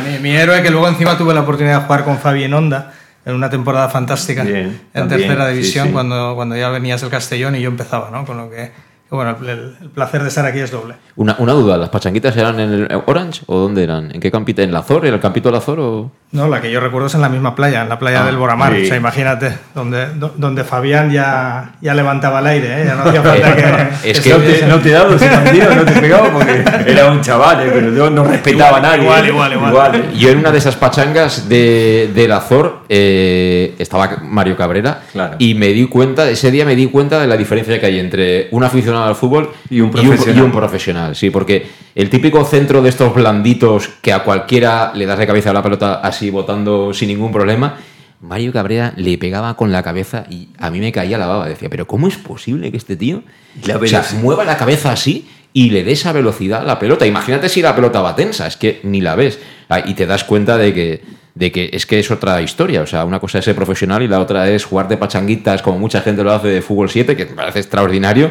[0.06, 2.92] mi, mi, héroe, que luego encima tuve la oportunidad de jugar con Fabi en Onda,
[3.24, 5.92] en una temporada fantástica, Bien, en también, tercera división, sí, sí.
[5.94, 8.26] Cuando, cuando ya venías el Castellón y yo empezaba, ¿no?
[8.26, 8.70] Con lo que
[9.14, 10.94] bueno, el, el, placer de estar aquí es doble.
[11.16, 14.10] Una, una, duda, ¿las pachanguitas eran en el Orange o dónde eran?
[14.14, 14.62] ¿En qué campito?
[14.62, 15.06] ¿En la Azor?
[15.06, 16.10] ¿En el campito de la Azor o...?
[16.32, 18.36] No, la que yo recuerdo es en la misma playa, en la playa ah, del
[18.36, 18.74] Boramar.
[18.74, 18.82] Sí.
[18.82, 22.84] O sea, imagínate, donde, donde Fabián ya, ya levantaba el aire, ¿eh?
[22.86, 23.54] ya no hacía falta
[24.02, 24.10] que...
[24.10, 27.20] es que, no, te, no te daba ese bandido, no te pegaba porque era un
[27.20, 27.70] chaval, ¿eh?
[27.72, 29.02] pero yo no respetaba igual, a nadie.
[29.04, 30.12] Igual, igual, igual, igual.
[30.14, 35.36] Yo en una de esas pachangas de, del Azor eh, estaba Mario Cabrera claro.
[35.38, 38.48] y me di cuenta, ese día me di cuenta de la diferencia que hay entre
[38.50, 40.28] un aficionado al fútbol y un profesional.
[40.28, 44.24] Y un, y un profesional, sí, porque el típico centro de estos blanditos que a
[44.24, 47.76] cualquiera le das de cabeza a la pelota así botando sin ningún problema,
[48.24, 51.48] Mario Cabrera le pegaba con la cabeza y a mí me caía la baba.
[51.48, 53.22] Decía, pero ¿cómo es posible que este tío
[53.66, 57.06] la o sea, mueva la cabeza así y le dé esa velocidad a la pelota?
[57.06, 59.38] Imagínate si la pelota va tensa, es que ni la ves.
[59.68, 61.02] Ah, y te das cuenta de que,
[61.34, 62.80] de que es que es otra historia.
[62.80, 65.78] O sea, una cosa es ser profesional y la otra es jugar de pachanguitas, como
[65.78, 68.30] mucha gente lo hace de fútbol 7, que me parece extraordinario,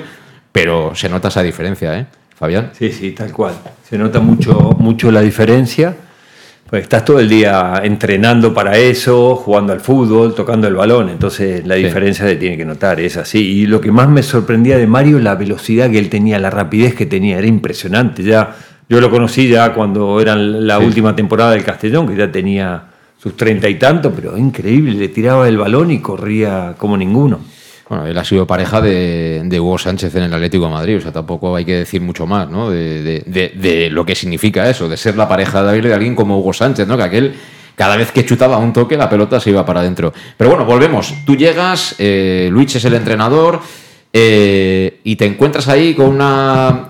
[0.53, 2.05] pero se nota esa diferencia, ¿eh?
[2.35, 2.69] Fabián.
[2.77, 3.55] Sí, sí, tal cual.
[3.89, 5.95] Se nota mucho, mucho la diferencia.
[6.69, 11.67] Pues estás todo el día entrenando para eso, jugando al fútbol, tocando el balón, entonces
[11.67, 13.39] la diferencia se tiene que notar, es así.
[13.39, 16.95] Y lo que más me sorprendía de Mario, la velocidad que él tenía, la rapidez
[16.95, 18.23] que tenía, era impresionante.
[18.23, 18.55] Ya,
[18.89, 20.85] yo lo conocí ya cuando era la sí.
[20.85, 22.83] última temporada del Castellón, que ya tenía
[23.21, 27.39] sus treinta y tanto, pero increíble, le tiraba el balón y corría como ninguno.
[27.93, 31.11] Bueno, él ha sido pareja de, Hugo Sánchez en el Atlético de Madrid, o sea,
[31.11, 32.71] tampoco hay que decir mucho más, ¿no?
[32.71, 36.97] De, lo que significa eso, de ser la pareja de alguien como Hugo Sánchez, ¿no?
[36.97, 37.35] Que aquel,
[37.75, 40.11] cada vez que chutaba un toque, la pelota se iba para adentro.
[40.35, 41.13] Pero bueno, volvemos.
[41.23, 43.61] Tú llegas, eh, Luis es el entrenador,
[44.11, 46.89] eh, y te encuentras ahí con una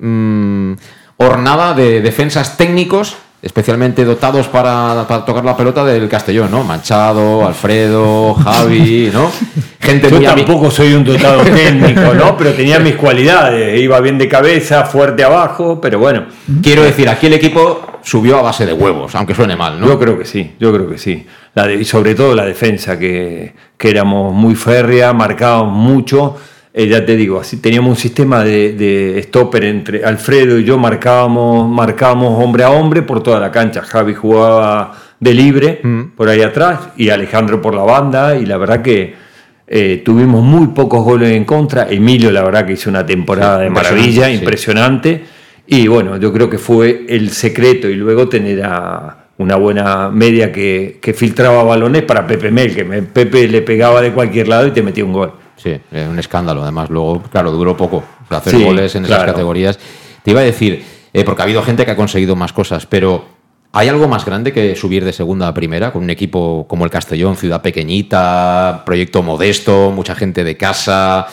[0.00, 0.72] mmm,
[1.18, 6.62] hornada de defensas técnicos especialmente dotados para, para, tocar la pelota del Castellón, ¿no?
[6.62, 9.30] Manchado, Alfredo, Javi, ¿no?
[9.80, 12.36] Gente Yo tampoco soy un dotado técnico, ¿no?
[12.36, 16.26] Pero tenía mis cualidades, iba bien de cabeza, fuerte abajo, pero bueno.
[16.62, 19.86] Quiero decir, aquí el equipo subió a base de huevos, aunque suene mal, ¿no?
[19.86, 21.26] Yo creo que sí, yo creo que sí.
[21.54, 26.36] La de, y sobre todo la defensa, que, que éramos muy férrea, marcábamos mucho
[26.72, 30.78] eh, ya te digo, así teníamos un sistema de, de, stopper entre Alfredo y yo,
[30.78, 33.82] marcábamos, marcábamos hombre a hombre por toda la cancha.
[33.82, 36.02] Javi jugaba de libre mm.
[36.16, 39.14] por ahí atrás y Alejandro por la banda y la verdad que
[39.66, 41.88] eh, tuvimos muy pocos goles en contra.
[41.90, 44.34] Emilio la verdad que hizo una temporada sí, de maravilla, sí.
[44.34, 45.24] impresionante.
[45.66, 50.52] Y bueno, yo creo que fue el secreto y luego tener a una buena media
[50.52, 54.68] que, que filtraba balones para Pepe Mel, que me, Pepe le pegaba de cualquier lado
[54.68, 55.32] y te metía un gol.
[55.62, 56.62] Sí, es un escándalo.
[56.62, 59.78] Además, luego, claro, duró poco hacer sí, goles en esas categorías.
[60.22, 63.24] Te iba a decir, eh, porque ha habido gente que ha conseguido más cosas, pero
[63.72, 66.90] ¿hay algo más grande que subir de segunda a primera con un equipo como el
[66.90, 71.26] Castellón, ciudad pequeñita, proyecto modesto, mucha gente de casa?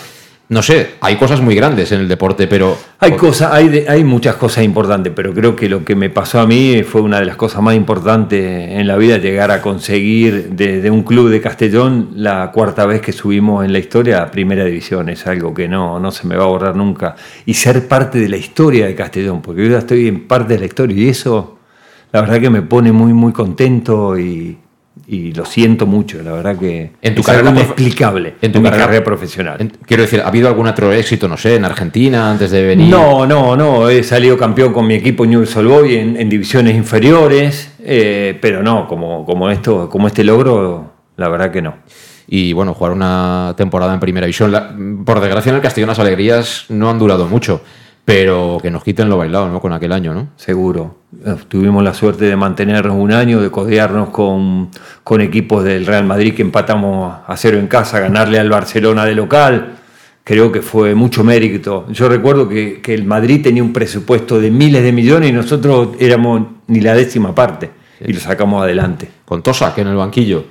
[0.50, 2.78] No sé, hay cosas muy grandes en el deporte, pero...
[3.00, 6.40] Hay, cosas, hay, de, hay muchas cosas importantes, pero creo que lo que me pasó
[6.40, 10.52] a mí fue una de las cosas más importantes en la vida, llegar a conseguir
[10.52, 14.32] desde de un club de Castellón la cuarta vez que subimos en la historia a
[14.32, 15.10] Primera División.
[15.10, 17.18] Es algo que no, no se me va a borrar nunca.
[17.46, 20.60] Y ser parte de la historia de Castellón, porque yo ya estoy en parte de
[20.62, 21.58] la historia y eso,
[22.14, 24.58] la verdad que me pone muy, muy contento y,
[25.10, 28.58] y lo siento mucho, la verdad que en tu es carrera algo inexplicable en tu
[28.58, 29.56] en carrera, carrera, profesional.
[29.58, 32.90] En, quiero decir, ¿ha habido algún otro éxito, no sé, en Argentina antes de venir?
[32.90, 37.74] No, no, no, he salido campeón con mi equipo Newell's Old en, en, divisiones inferiores,
[37.80, 41.76] eh, pero no, como, como, esto, como este logro, la verdad que no.
[42.28, 46.00] Y bueno, jugar una temporada en primera división, la, por desgracia en el Castellón las
[46.00, 47.62] alegrías no han durado mucho
[48.08, 49.60] pero que nos quiten lo bailado, ¿no?
[49.60, 50.30] Con aquel año, ¿no?
[50.38, 51.00] Seguro.
[51.50, 54.70] Tuvimos la suerte de mantenernos un año, de codearnos con,
[55.04, 59.14] con equipos del Real Madrid que empatamos a cero en casa, ganarle al Barcelona de
[59.14, 59.74] local.
[60.24, 61.86] Creo que fue mucho mérito.
[61.90, 65.90] Yo recuerdo que, que el Madrid tenía un presupuesto de miles de millones y nosotros
[66.00, 68.06] éramos ni la décima parte sí.
[68.08, 69.10] y lo sacamos adelante.
[69.26, 70.46] Con Tosa, que en el banquillo.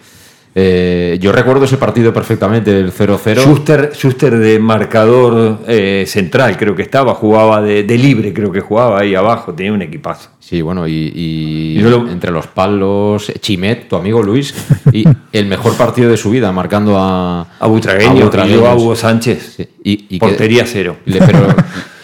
[0.59, 3.43] Eh, yo recuerdo ese partido perfectamente, el 0-0.
[3.43, 8.63] Schuster, Schuster de marcador eh, central, creo que estaba, jugaba de, de, libre, creo que
[8.63, 10.31] jugaba ahí abajo, tenía un equipazo.
[10.41, 12.09] Sí, bueno, y, y, y lo...
[12.09, 14.55] entre los palos, Chimet, tu amigo Luis,
[14.93, 18.97] y el mejor partido de su vida, marcando a, a Butragueño, a, Butragueño, a Hugo
[18.97, 19.57] Sánchez.
[19.59, 19.69] Sí.
[19.85, 20.97] Y, y Portería que, cero.
[21.05, 21.49] Le, pero,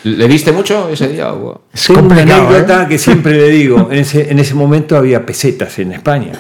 [0.05, 1.33] ¿Le diste mucho ese día?
[1.33, 1.63] Hugo?
[1.73, 2.89] Sí, una anécdota ¿eh?
[2.89, 6.33] que siempre le digo, en ese, en ese momento había pesetas en España.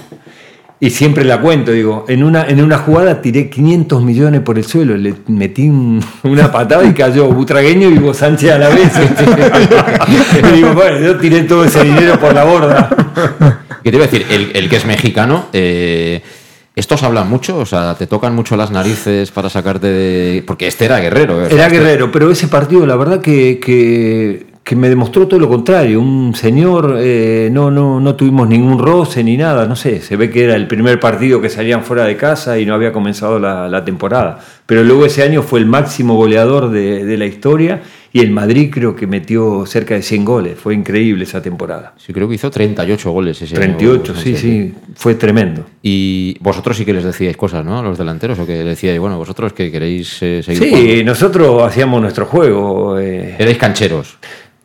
[0.82, 4.64] Y siempre la cuento, digo, en una, en una jugada tiré 500 millones por el
[4.64, 8.90] suelo, le metí un, una patada y cayó Butragueño y Hugo Sánchez a la vez.
[10.42, 12.90] y digo, bueno, yo tiré todo ese dinero por la borda.
[13.84, 14.26] ¿Qué te iba a decir?
[14.28, 16.20] El, el que es mexicano, eh,
[16.74, 17.58] ¿estos hablan mucho?
[17.58, 20.42] O sea, ¿te tocan mucho las narices para sacarte de...?
[20.44, 21.46] Porque este era guerrero.
[21.46, 21.48] ¿eh?
[21.52, 23.60] Era guerrero, pero ese partido, la verdad que...
[23.60, 26.00] que que me demostró todo lo contrario.
[26.00, 30.30] Un señor, eh, no, no, no tuvimos ningún roce ni nada, no sé, se ve
[30.30, 33.68] que era el primer partido que salían fuera de casa y no había comenzado la,
[33.68, 34.38] la temporada.
[34.66, 37.82] Pero luego ese año fue el máximo goleador de, de, la historia
[38.12, 41.94] y el Madrid creo que metió cerca de 100 goles, fue increíble esa temporada.
[41.96, 44.12] Sí, creo que hizo 38 goles ese 38, año.
[44.12, 45.66] 38, sí, sí, fue tremendo.
[45.82, 47.80] Y vosotros sí que les decíais cosas, ¿no?
[47.80, 51.04] A los delanteros, o que decíais, bueno, vosotros que queréis eh, seguir Sí, jugando?
[51.04, 52.98] nosotros hacíamos nuestro juego.
[53.00, 53.34] Eh.
[53.38, 54.18] Erais cancheros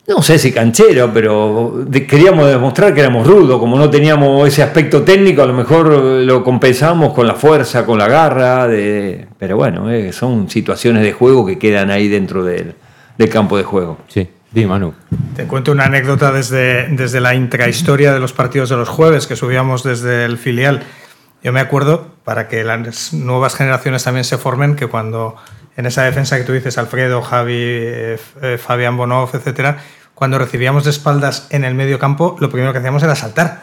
[0.07, 5.03] no sé si canchero, pero queríamos demostrar que éramos rudos, como no teníamos ese aspecto
[5.03, 9.91] técnico, a lo mejor lo compensamos con la fuerza, con la garra, de, pero bueno,
[9.91, 12.75] eh, son situaciones de juego que quedan ahí dentro del,
[13.17, 13.97] del campo de juego.
[14.07, 14.29] Sí.
[14.49, 14.93] Di, Manu.
[15.35, 19.35] Te cuento una anécdota desde, desde la intrahistoria de los partidos de los jueves que
[19.35, 20.83] subíamos desde el filial.
[21.43, 25.35] Yo me acuerdo, para que las nuevas generaciones también se formen, que cuando
[25.77, 29.77] en esa defensa que tú dices, Alfredo, Javi, eh, eh, Fabián Bonov, etcétera,
[30.15, 33.61] cuando recibíamos de espaldas en el medio campo, lo primero que hacíamos era saltar.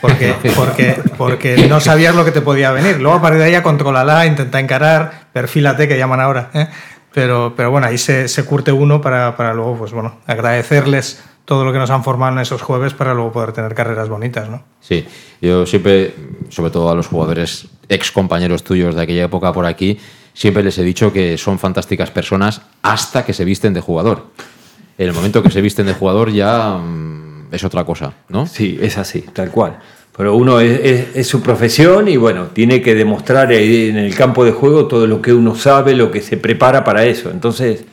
[0.00, 2.98] Porque, porque, porque no sabías lo que te podía venir.
[2.98, 6.48] Luego a partir de ahí ya controlala, intenta encarar, perfílate, que llaman ahora.
[6.54, 6.68] ¿eh?
[7.12, 11.64] Pero, pero bueno, ahí se, se curte uno para, para, luego, pues bueno, agradecerles todo
[11.64, 14.62] lo que nos han formado en esos jueves para luego poder tener carreras bonitas, ¿no?
[14.80, 15.06] Sí,
[15.40, 16.14] yo siempre,
[16.48, 19.98] sobre todo a los jugadores ex compañeros tuyos de aquella época por aquí,
[20.34, 24.26] siempre les he dicho que son fantásticas personas hasta que se visten de jugador
[24.98, 28.46] en el momento que se visten de jugador ya mmm, es otra cosa, ¿no?
[28.46, 29.78] Sí, es así, tal cual.
[30.16, 34.44] Pero uno es, es, es, su profesión y bueno, tiene que demostrar en el campo
[34.44, 37.30] de juego todo lo que uno sabe, lo que se prepara para eso.
[37.30, 37.84] Entonces,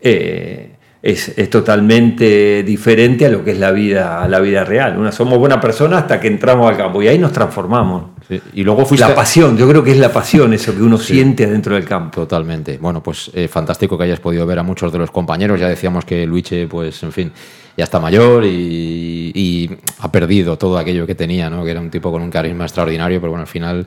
[0.00, 0.71] eh,
[1.02, 4.96] es, es, totalmente diferente a lo que es la vida, la vida real.
[4.96, 8.04] Una, somos buena persona hasta que entramos al campo y ahí nos transformamos.
[8.28, 8.40] Sí.
[8.54, 9.08] Y luego fuiste...
[9.08, 11.14] La pasión, yo creo que es la pasión, eso que uno sí.
[11.14, 12.20] siente adentro del campo.
[12.20, 12.78] Totalmente.
[12.78, 15.58] Bueno, pues eh, fantástico que hayas podido ver a muchos de los compañeros.
[15.58, 17.32] Ya decíamos que Luiche, pues, en fin,
[17.76, 21.64] ya está mayor y, y ha perdido todo aquello que tenía, ¿no?
[21.64, 23.86] Que era un tipo con un carisma extraordinario, pero bueno, al final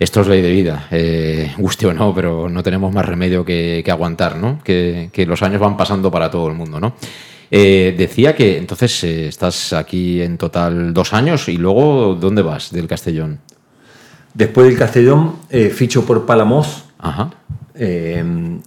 [0.00, 3.82] esto es ley de vida, eh, guste o no, pero no tenemos más remedio que,
[3.84, 4.58] que aguantar, ¿no?
[4.64, 6.94] Que, que, los años van pasando para todo el mundo, ¿no?
[7.50, 12.70] Eh, decía que entonces eh, estás aquí en total dos años y luego, ¿dónde vas
[12.70, 13.40] del Castellón?
[14.32, 16.84] Después del Castellón, eh, ficho por Palamos.
[16.98, 17.30] Ajá.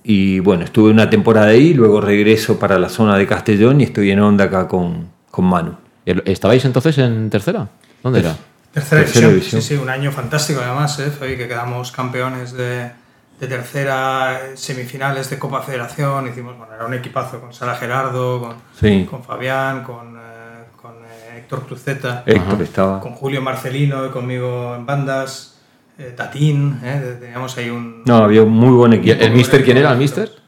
[0.03, 4.09] y bueno, estuve una temporada ahí, luego regreso para la zona de Castellón y estoy
[4.09, 5.75] en onda acá con, con Manu.
[6.05, 7.69] ¿Estabais entonces en tercera?
[8.01, 8.35] ¿Dónde era?
[8.73, 9.31] Tercera, tercera división.
[9.31, 9.61] división.
[9.61, 11.11] Sí, sí, un año fantástico además, ¿eh?
[11.11, 12.91] Fue que quedamos campeones de,
[13.39, 18.55] de, tercera, semifinales de Copa Federación, hicimos, bueno, era un equipazo con Sara Gerardo, con,
[18.79, 19.07] sí.
[19.09, 22.99] con Fabián, con, eh, con eh, Héctor Cruzeta, Héctor estaba.
[22.99, 25.59] con Julio Marcelino y conmigo en bandas,
[25.99, 26.79] eh, Tatín,
[27.19, 28.01] teníamos ahí un...
[28.05, 29.21] No, había un muy buen equipo.
[29.21, 30.42] ¿El mister quién era, el mister?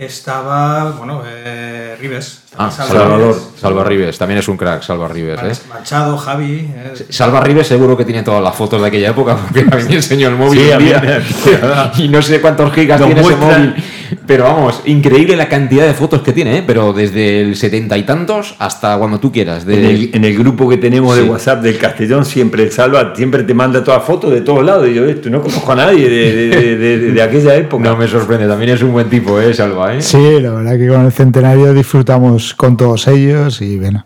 [0.00, 2.44] Estaba, bueno, eh, Rives.
[2.56, 3.38] Ah, Salvador.
[3.54, 5.38] Salva Rives, también es un crack, Salva Rives.
[5.42, 5.62] ¿eh?
[5.68, 6.70] Machado, Javi.
[6.74, 7.06] Eh.
[7.10, 9.96] Salva Rives seguro que tiene todas las fotos de aquella época, porque a mí me
[9.96, 10.58] enseñó el móvil.
[10.58, 11.22] Sí, un día,
[11.98, 13.50] y no sé cuántos gigas tiene muestra.
[13.50, 13.84] ese móvil.
[14.26, 16.64] Pero vamos, increíble la cantidad de fotos que tiene, ¿eh?
[16.66, 19.64] pero desde el setenta y tantos hasta cuando tú quieras.
[19.64, 19.74] De...
[19.74, 21.22] En, el, en, el, grupo que tenemos sí.
[21.22, 24.88] de WhatsApp del Castellón, siempre el Salva siempre te manda todas fotos de todos lados.
[24.88, 27.84] Y yo, esto no conozco a nadie de, de, de, de, aquella época.
[27.84, 29.89] No me sorprende, también es un buen tipo, ¿eh, Salva?
[29.94, 30.02] ¿Eh?
[30.02, 34.04] Sí, la verdad que con el centenario disfrutamos con todos ellos y bueno,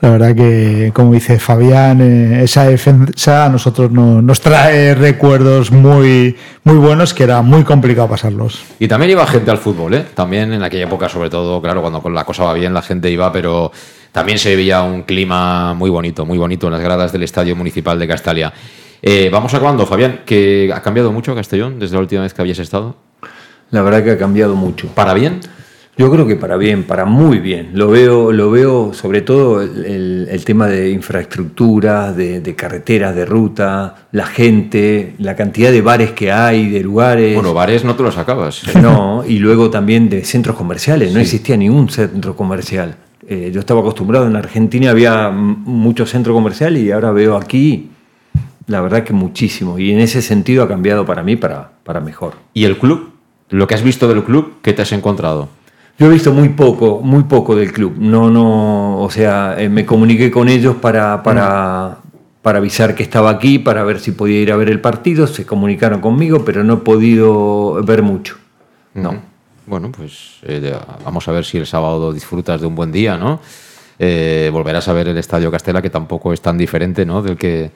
[0.00, 5.70] la verdad que, como dice Fabián, eh, esa defensa a nosotros no, nos trae recuerdos
[5.70, 8.62] muy, muy buenos que era muy complicado pasarlos.
[8.78, 10.04] Y también iba gente al fútbol, ¿eh?
[10.14, 13.32] También en aquella época, sobre todo, claro, cuando la cosa va bien, la gente iba,
[13.32, 13.72] pero
[14.12, 17.98] también se veía un clima muy bonito, muy bonito en las gradas del Estadio Municipal
[17.98, 18.52] de Castalia.
[19.02, 22.58] Eh, vamos acabando, Fabián, que ha cambiado mucho Castellón desde la última vez que habías
[22.58, 22.96] estado.
[23.70, 24.88] La verdad que ha cambiado mucho.
[24.88, 25.40] ¿Para bien?
[25.98, 27.70] Yo creo que para bien, para muy bien.
[27.72, 33.24] Lo veo, lo veo sobre todo el, el tema de infraestructuras, de, de, carreteras, de
[33.24, 37.34] ruta, la gente, la cantidad de bares que hay, de lugares.
[37.34, 38.62] Bueno, bares no te los acabas.
[38.82, 41.14] No, y luego también de centros comerciales.
[41.14, 42.96] No existía ningún centro comercial.
[43.26, 47.88] Eh, yo estaba acostumbrado, en Argentina había muchos centros comerciales y ahora veo aquí,
[48.66, 49.78] la verdad que muchísimo.
[49.78, 52.34] Y en ese sentido ha cambiado para mí para, para mejor.
[52.52, 53.15] ¿Y el club?
[53.50, 55.48] Lo que has visto del club, ¿qué te has encontrado?
[55.98, 57.94] Yo he visto muy poco, muy poco del club.
[57.98, 61.98] No, no, o sea, eh, me comuniqué con ellos para, para,
[62.42, 65.26] para avisar que estaba aquí, para ver si podía ir a ver el partido.
[65.26, 68.36] Se comunicaron conmigo, pero no he podido ver mucho.
[68.94, 69.36] No.
[69.66, 73.40] Bueno, pues eh, vamos a ver si el sábado disfrutas de un buen día, ¿no?
[73.98, 77.22] Eh, volverás a ver el Estadio Castela, que tampoco es tan diferente, ¿no?
[77.22, 77.70] Del que,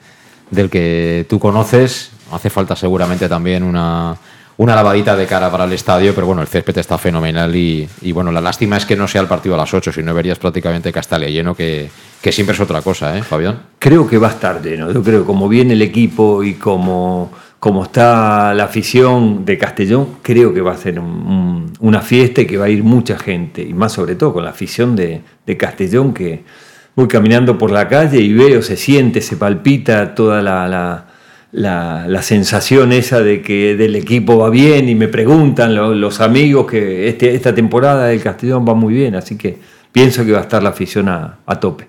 [0.51, 2.11] del que tú conoces.
[2.31, 4.15] Hace falta seguramente también una
[4.57, 8.31] una lavadita de cara para el estadio, pero bueno, el césped está fenomenal y, bueno,
[8.31, 10.91] la lástima es que no sea el partido a las 8, si no verías prácticamente
[10.91, 11.89] Castalia lleno, que,
[12.21, 13.59] que siempre es otra cosa, ¿eh, Fabián?
[13.79, 17.83] Creo que va a estar lleno, yo creo como viene el equipo y como, como
[17.83, 22.65] está la afición de Castellón, creo que va a ser una fiesta y que va
[22.65, 26.43] a ir mucha gente, y más sobre todo con la afición de, de Castellón, que
[26.95, 31.10] voy caminando por la calle y veo, se siente, se palpita toda la, la
[31.51, 36.69] la, la, sensación esa de que del equipo va bien y me preguntan los amigos
[36.69, 39.57] que este, esta temporada el Castellón va muy bien, así que
[39.91, 41.87] pienso que va a estar la afición a, a tope.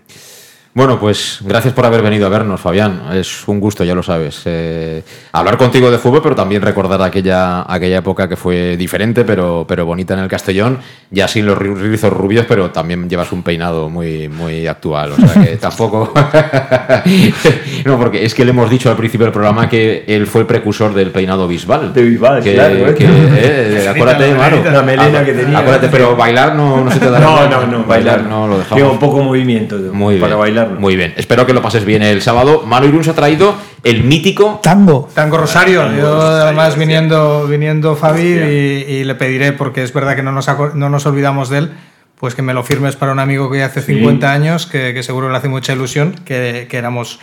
[0.75, 3.03] Bueno, pues gracias por haber venido a vernos, Fabián.
[3.13, 4.41] Es un gusto, ya lo sabes.
[4.47, 5.03] Eh,
[5.33, 9.85] hablar contigo de fútbol, pero también recordar aquella, aquella época que fue diferente, pero, pero
[9.85, 10.79] bonita en el Castellón,
[11.11, 15.13] ya sin los rizos rubios, pero también llevas un peinado muy, muy actual.
[15.13, 16.11] O sea que tampoco.
[17.85, 20.47] no, porque es que le hemos dicho al principio del programa que él fue el
[20.47, 21.93] precursor del peinado Bisbal.
[21.93, 22.75] De Bisbal, que, claro.
[22.75, 22.95] ¿eh?
[22.95, 24.65] Que, eh, acuérdate, Maro.
[24.73, 25.59] La melena que tenía.
[25.59, 28.83] Acuérdate, pero bailar no, no se te da No, no, no, bailar no lo dejamos.
[28.83, 30.62] Llevo poco movimiento muy para bien, bailar.
[30.67, 31.15] Muy bien.
[31.17, 32.63] Espero que lo pases bien el sábado.
[32.67, 33.55] Manu Irún se ha traído
[33.85, 35.09] el mítico tango.
[35.15, 35.91] Tango Rosario.
[35.97, 40.49] Yo además viniendo, viniendo Fabi y, y, le pediré, porque es verdad que no nos,
[40.75, 41.73] no nos olvidamos de él,
[42.17, 44.33] pues que me lo firmes para un amigo que hace 50 sí.
[44.33, 47.19] años, que, que, seguro le hace mucha ilusión, que, que éramos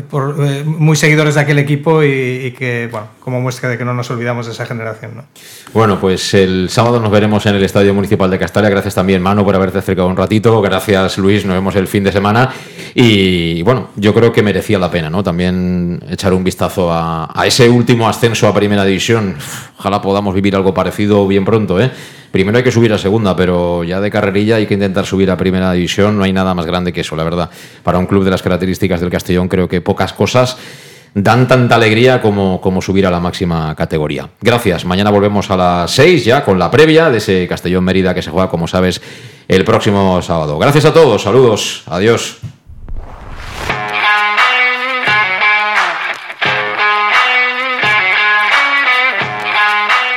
[0.00, 3.92] por, eh, muy seguidores de aquel equipo y, que, bueno, como muestra de que no
[3.92, 5.12] nos olvidamos de esa generación.
[5.16, 5.24] ¿no?
[5.74, 8.70] Bueno, pues el sábado nos veremos en el Estadio Municipal de Castalia.
[8.70, 10.62] Gracias también, Manu, por haberte acercado un ratito.
[10.62, 11.44] Gracias, Luis.
[11.44, 12.50] Nos vemos el fin de semana.
[12.94, 15.22] Y bueno, yo creo que merecía la pena, ¿no?
[15.22, 19.36] También echar un vistazo a, a ese último ascenso a Primera División.
[19.78, 21.90] Ojalá podamos vivir algo parecido bien pronto, ¿eh?
[22.32, 25.36] Primero hay que subir a segunda, pero ya de carrerilla hay que intentar subir a
[25.36, 26.16] primera división.
[26.16, 27.50] No hay nada más grande que eso, la verdad.
[27.82, 30.56] Para un club de las características del Castellón, creo que pocas cosas
[31.14, 34.30] dan tanta alegría como, como subir a la máxima categoría.
[34.40, 34.86] Gracias.
[34.86, 38.30] Mañana volvemos a las 6 ya con la previa de ese Castellón Mérida que se
[38.30, 39.02] juega, como sabes,
[39.46, 40.58] el próximo sábado.
[40.58, 41.22] Gracias a todos.
[41.22, 41.82] Saludos.
[41.86, 42.38] Adiós.